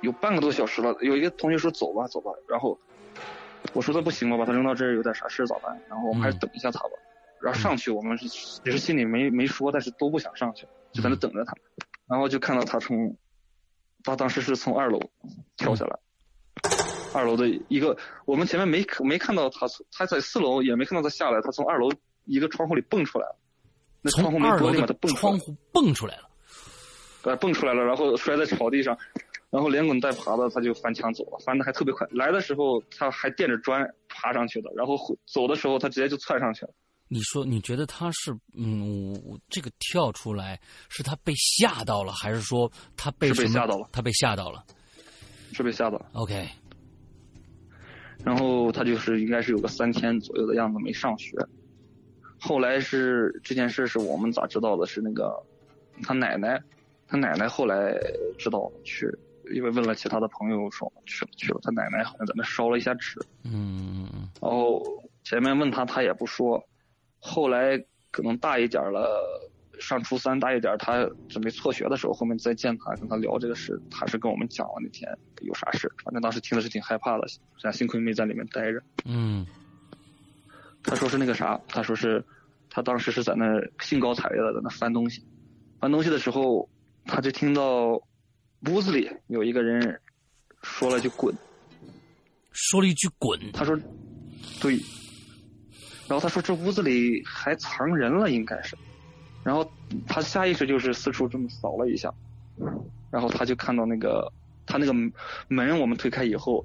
[0.00, 0.96] 有半个多小时了。
[1.00, 2.78] 有一个同学说：“走吧，走吧。”然后
[3.72, 6.90] 我说：“那不行吧，把他扔到这儿有点啥事咋办？”然后我们还是等一下他吧。
[7.40, 11.54] 然后上去，我们是也是心里没没说，但是都不想上去，就在那等着他。
[12.08, 13.16] 然后就看到他从，
[14.04, 15.00] 他当时是从二楼
[15.56, 15.98] 跳下来，
[17.14, 21.90] 二楼的一个，我们前面没没看到他，他在四楼也没看到他下来，他从二楼
[22.24, 23.36] 一个窗户里蹦出来了，
[24.00, 26.28] 那窗户没玻璃嘛，他蹦出来了，窗户蹦出来了。
[27.24, 28.98] 呃，蹦出来了，然后摔在草地上，
[29.50, 32.06] 然后连滚带爬的他就翻墙走了，翻的还特别快。
[32.10, 34.96] 来的时候他还垫着砖爬上去的，然后
[35.26, 36.72] 走的时候他直接就窜上去了。
[37.08, 39.14] 你说你觉得他是嗯，
[39.48, 40.58] 这个跳出来
[40.88, 44.64] 是他被吓到了，还是说他被吓到了他被吓到了。
[45.54, 46.48] 是被吓到了，OK，
[48.24, 51.36] 然后他就是应该是有个三天左右的样子没上学。
[52.40, 54.86] 后来是这件事是我们咋知道的？
[54.86, 55.32] 是那个
[56.02, 56.60] 他奶奶，
[57.06, 57.96] 他奶奶后来
[58.38, 59.08] 知道去，
[59.52, 64.82] 因为问了其他的朋友说去了去了，他奶奶好像在那烧了一下纸，嗯嗯然后
[65.22, 66.64] 前面问他他也不说，
[67.20, 67.78] 后来
[68.10, 69.50] 可能大一点了，
[69.80, 75.10] 上初三大一点，他准备辍学的时候，后面再见他跟他聊这个事，他是跟我们讲了那天
[75.40, 77.26] 有啥事，反正当时听的是挺害怕的，
[77.60, 78.82] 咱幸亏没在里面待着。
[79.04, 79.46] 嗯。
[80.84, 82.24] 他说是那个啥，他说是
[82.68, 83.44] 他当时是在那
[83.80, 85.24] 兴高采烈的在那翻东西，
[85.78, 86.68] 翻东西的时候，
[87.04, 87.92] 他就听到
[88.66, 90.00] 屋子里有一个人
[90.62, 91.32] 说了句滚，
[92.50, 93.78] 说了一句“滚他说
[94.60, 94.74] 对，
[96.08, 98.76] 然后他说这屋子里还藏人了，应该是，
[99.42, 99.68] 然后
[100.06, 102.12] 他下意识就是四处这么扫了一下，
[103.10, 104.30] 然后他就看到那个
[104.66, 104.92] 他那个
[105.48, 106.64] 门我们推开以后，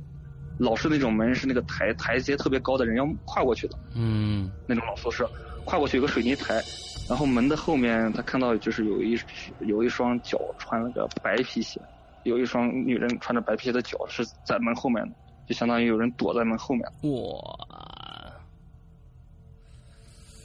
[0.57, 3.77] 老式那种门是那个台台阶特别高的人要跨过去的。”。
[3.95, 5.29] 嗯那种老宿舍，
[5.65, 6.61] 跨过去有个水泥台，
[7.09, 9.19] 然后门的后面他看到就是有一
[9.61, 11.81] 有一双脚穿了个白皮鞋，
[12.23, 15.15] 有一双女人穿着白皮鞋的脚是在门后面的，
[15.47, 18.31] 就相当于有人躲在门后面，哇，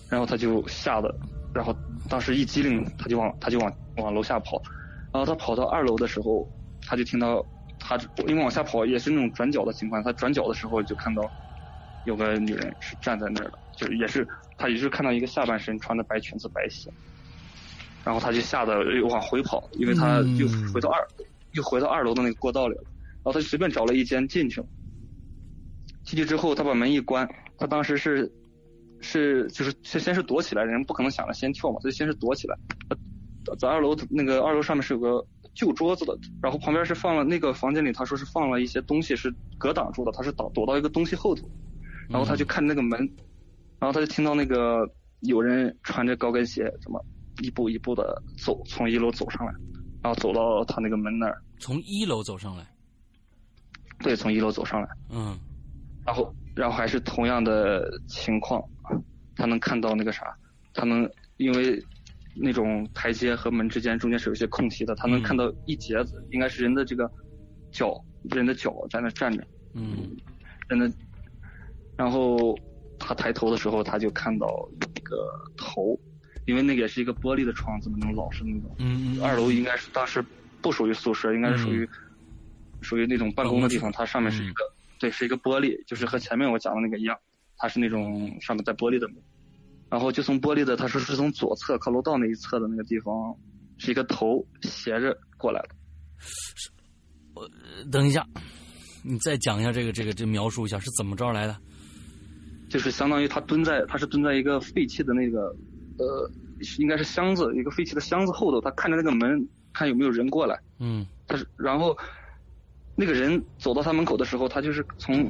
[0.08, 1.14] 然后他就吓得，
[1.52, 1.76] 然后
[2.08, 4.62] 当时一激灵，他就往他就往往楼下跑，
[5.12, 6.48] 然后他跑到二楼的时候，
[6.80, 7.44] 他就听到
[7.78, 11.22] 他因为往下跑也是那种转角的情况，他转角的时候就看到
[12.04, 14.26] 有个女人是站在那儿的，就是也是
[14.56, 16.90] 他也是看到一个下半身穿的白裙子白鞋，
[18.04, 21.06] 然后他就吓得又往回跑，因为他又回到二、
[21.52, 22.82] 又回到二楼的那个过道里了，
[23.22, 24.66] 然后他就随便找了一间进去了。
[26.04, 28.32] 进去之后，他把门一关，他当时是
[29.02, 32.56] 是就是先先是躲起来，人不可能想着先跳嘛，所以先是躲起来。
[32.88, 32.96] 呃
[33.58, 41.50] 在二楼那个二楼上面是有个旧桌子的，然后旁边是放了那个房间里，他说是放了一些东西是隔挡住的，他是躲躲到一个东西后头，
[42.08, 43.00] 然后他就看那个门，
[43.80, 44.88] 然后他就听到那个
[45.22, 47.04] 有人穿着高跟鞋怎么
[47.42, 49.52] 一步一步的走，从一楼走上来，
[50.02, 52.64] 然后走到他那个门那儿，从一楼走上来。
[53.98, 54.88] 对，从一楼走上来。
[55.10, 55.36] 嗯
[56.06, 58.62] 然后然后还是同样的情况，
[59.36, 60.36] 他能看到那个啥，
[60.72, 61.84] 他能因为
[62.34, 67.10] 那种台阶和门之间中间是有一些空隙的，他能看到一截子，应该是人的这个
[67.70, 70.16] 脚，人的脚在那站着，嗯。
[70.68, 70.90] 人的，
[71.96, 72.56] 然后
[72.98, 74.46] 他抬头的时候，他就看到
[74.96, 76.00] 一个头，
[76.46, 78.74] 因为那个也是一个玻璃的窗子嘛，那种老式那种。
[78.78, 80.24] 嗯嗯，二楼应该是当时
[80.62, 81.86] 不属于宿舍，应该是属于、
[82.80, 84.64] 属于那种办公的地方，它上面是一个、
[84.98, 87.18] 对，是一个玻璃，就是和前面我讲的那个一样，
[87.62, 89.16] 它是那种上面带玻璃的门。
[89.88, 93.36] 然后就从玻璃的，他说是从左侧靠楼道那一侧的那个地方，
[93.78, 95.68] 是一个头斜着过来的。
[97.34, 97.48] 我
[97.92, 98.26] 等一下，
[99.04, 101.56] 你再讲一下这个这个这描述一下是怎么着来的？
[102.68, 105.54] 就是相当于他蹲在，他是蹲在一个废弃的那个，
[105.98, 106.28] 呃，
[106.78, 110.58] 应该是箱子，一个废弃的箱子后头，他看着那个门，看有没有人过来。
[110.80, 111.96] 嗯他是，然后
[112.96, 115.28] 那个人走到他门口的时候，他就是从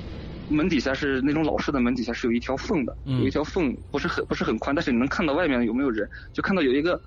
[0.52, 7.00] 门底下是那种老式的门底下是有一条缝的，嗯有一条缝不是很不是很宽，但是你能看到外面有没有人，就看到有一个。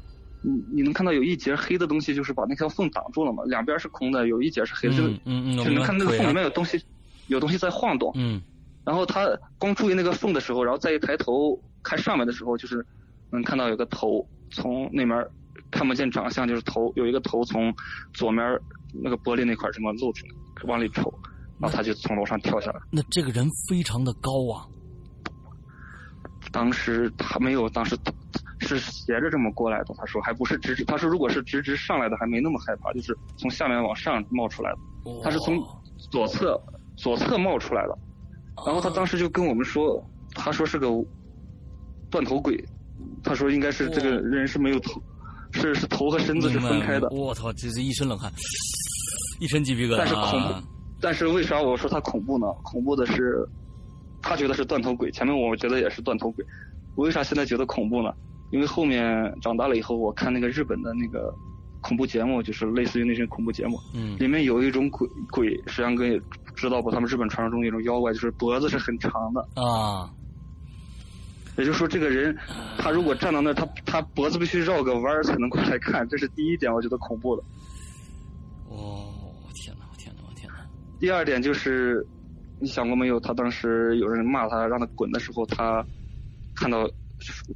[0.48, 3.44] 你你能看到有一节黑的东西，就是把那条缝挡住了嘛？
[3.46, 5.72] 两边是空的，有一节是黑的，就嗯嗯嗯，就。
[5.72, 6.80] 能看那个缝里面有东西，
[7.26, 8.12] 有东西在晃动。
[8.14, 8.40] 嗯
[8.86, 9.28] 然后他
[9.58, 12.86] 光注意那个缝的时候，然后再一抬头看上面的时候，就是
[13.32, 15.26] 能看到有个头从那面
[15.72, 17.74] 看不见长相，就是头有一个头从
[18.14, 18.60] 左面
[18.94, 20.34] 那个玻璃那块儿这么露出来，
[20.66, 21.12] 往里瞅，
[21.60, 22.80] 然后他就从楼上跳下来。
[22.92, 24.66] 那这个人非常的高啊。
[26.52, 27.98] 当时他没有，当时
[28.60, 29.94] 是斜着这么过来的。
[29.98, 34.78] 他说还不是直直，他说如果是直直上来的还没那么害怕，就是从下面往上冒出来的。
[35.24, 35.82] 他是从哦
[36.12, 36.62] 左侧
[36.96, 37.98] 左侧冒出来的。
[38.66, 40.02] 然后他当时就跟我们说，
[40.34, 40.88] 他说是个
[42.10, 42.64] 断头鬼，
[43.22, 45.02] 他说应该是这个人是没有头，
[45.52, 47.10] 是是头和身子是分开的。
[47.10, 48.32] 我操，这是一身冷汗，
[49.42, 49.98] 一身鸡皮疙瘩。
[49.98, 50.68] 但是恐怖，
[51.06, 52.48] 但是为啥我说他恐怖呢？
[52.64, 53.48] 恐怖的是，
[54.24, 56.44] 他觉得是断头鬼，前面我觉得也是断头鬼。
[56.96, 58.12] 我为啥现在觉得恐怖呢？
[58.50, 61.32] 因为后面长大了以后，我看那个日本的那个
[61.80, 66.20] 恐怖节目，就是类似于那些恐怖节目，嗯里面有一种鬼鬼，实际上跟
[66.56, 66.90] 知道不？
[66.90, 69.48] 他们日本传说中的一种妖怪，就是脖子是很长的。
[69.62, 70.10] 啊，
[71.56, 72.36] 也就是说，这个人
[72.80, 77.44] 他如果站到那儿，他他脖子必须绕个弯儿才能过来看，这是第一点，我觉得恐怖的。
[81.00, 82.06] 第二点就是，
[82.60, 83.20] 你想过没有？
[83.20, 85.86] 他当时有人骂他让他滚的时候，他
[86.56, 86.90] 看到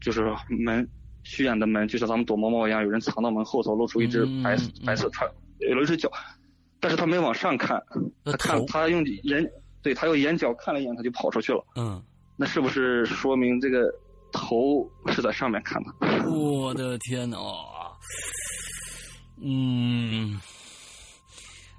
[0.02, 0.88] 就是门
[1.24, 5.30] 虚掩的门，就像咱们躲猫猫一样，有人藏到门后头，露出一只白、嗯嗯嗯白色穿
[5.60, 6.12] 有一只脚，
[6.80, 7.82] 但是他没往上看，
[8.24, 9.46] 他看他用眼
[9.82, 11.66] 对他用眼角看了一眼，他就跑出去了。
[11.76, 12.02] 嗯，
[12.38, 13.94] 那是不是说明这个
[14.32, 15.90] 头是在上面看的？
[16.30, 17.38] 我的天哪！
[17.40, 17.98] 哇
[19.42, 20.38] 嗯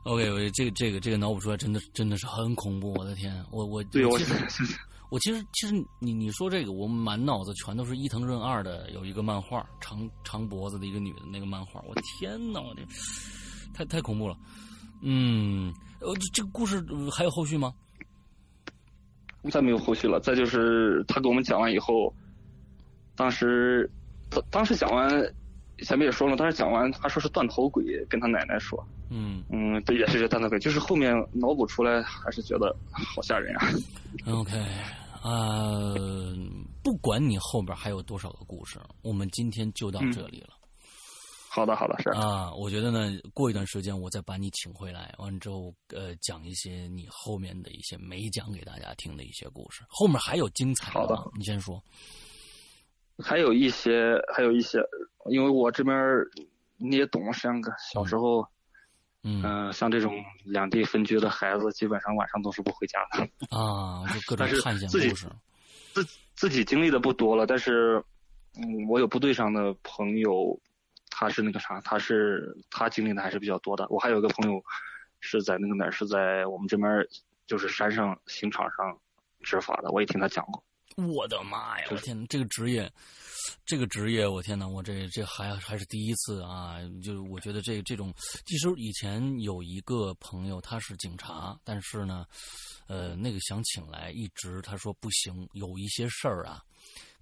[0.05, 2.93] ，OK，我这个这个这个脑补出来，真的真的是很恐怖。
[2.95, 4.79] 我的天，我我对，我其实
[5.11, 11.81] 我其实其实你你说这个，我满脑子全都是伊藤润二的有一个漫画，长长脖子的一个女的那个漫画。
[11.89, 12.83] 我天哪，我这
[13.75, 14.37] 太太恐怖了。
[15.03, 17.73] 嗯，呃，这这个故事呃还有后续吗？
[19.51, 20.21] 再没有后续了。
[20.21, 22.15] 再就是他给我们讲完以后，
[23.17, 23.91] 当时
[24.29, 25.09] 当当时讲完，
[25.85, 33.69] 前面也说了，当时讲完他说是断头鬼，跟他奶奶说，嗯嗯，对，也是这断头鬼，就是后面脑补出来还是觉得好吓人啊。
[34.27, 34.53] ，OK，
[35.23, 36.35] 呃，
[36.83, 40.51] 不管你后边还有多少个故事，我们今天就到这里了。
[41.49, 51.83] 好的，好的，是，啊，我觉得呢，过一段时间我再把你请回来，完之后呃，讲一些你后面的一些没讲给大家听的一些故事，后面还有精彩好的你先说。
[53.23, 54.79] 还有一些，还有一些，
[55.27, 56.29] 因为我这边儿
[56.77, 58.47] 你也懂，像个小时候，
[59.23, 60.15] 嗯嗯、像这种
[60.45, 63.23] 两地分居的孩子，基本上晚上都是不回家的。
[63.57, 65.29] 啊，就各种但是探险自己故事。
[65.93, 68.03] 自自己经历的不多了，但是，
[68.57, 70.59] 嗯，我有部队上的朋友，
[71.11, 73.87] 他是那个啥，他是他经历的还是比较多的。
[73.91, 74.63] 我还有一个朋友
[75.21, 77.07] 是在那个哪儿，是在我们这边儿
[77.47, 78.99] 就是山上刑场上
[79.43, 80.65] 执法的，我也听他讲过。
[81.09, 81.89] 我的妈呀！
[81.91, 82.91] 我天哪，这个职业，
[83.65, 86.79] 这个职业，我天哪，我这这还还是第一次啊！
[87.03, 88.13] 就我觉得这这种，
[88.47, 92.27] 其实以前有一个朋友他是警察，但是呢，
[92.87, 96.63] 呃，那个想请来，一直他说不行，有一些事儿啊，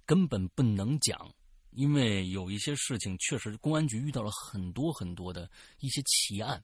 [0.05, 1.33] 根本不能讲。
[1.71, 5.49] 因为有一些事情确实，公安局遇到了很多很多的
[5.81, 6.61] 一些奇案，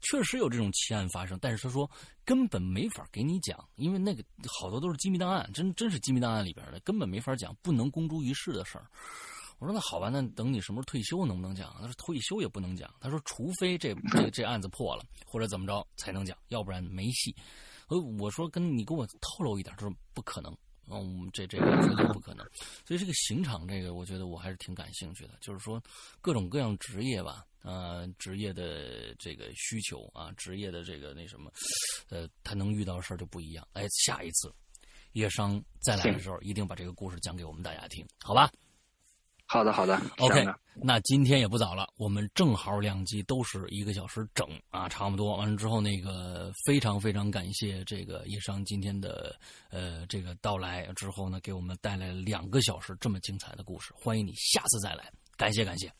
[0.00, 1.90] 确实有这种奇案发生，但是他说
[2.24, 4.24] 根本没法给你讲，因为那个
[4.60, 8.86] 好多都是机密档案，真真是机密档案里边的，根本没法讲，不能公诸于世的事儿。
[9.58, 11.72] 我说那好吧，那等你什么时候退休能不能讲？
[11.80, 17.34] 他说退休也不能讲，他说除非这这这案子破了或者怎么着才能讲，要不然没戏。
[17.86, 20.52] 呃，我说跟你给我透露一点，他说不可能，
[20.90, 22.44] 嗯，这这个绝对不可能。
[22.84, 25.80] 所以这个刑场这个，我觉得我还是挺感兴趣的，就是说
[26.20, 31.50] 各种各样职业吧，呃，职业的这个需求啊，职业的这个那什么，
[32.08, 33.66] 呃，他能遇到的事儿就不一样。
[33.72, 34.52] 哎，下一次
[35.12, 38.50] 叶商再来的时候，一定把这个故事讲给我们大家听，好吧？
[39.46, 40.46] 好的，好的，OK。
[40.74, 45.36] 那今天也不早了，我们正好两集都是一个小时整啊，差不多。
[45.36, 49.38] 完了之后，那个非常非常感谢这个叶商今天的
[49.68, 53.92] 呃这个到来之后呢，给我们带来两个小时这么精彩的故事。
[53.94, 55.92] 欢迎你下次再来，感谢感谢。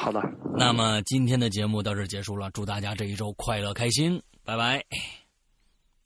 [0.00, 0.18] 好的，
[0.56, 4.82] 那么今天的节目到这结束了，祝大家这一周快乐开心，拜拜，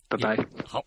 [0.09, 0.37] 拜拜，
[0.67, 0.85] 好。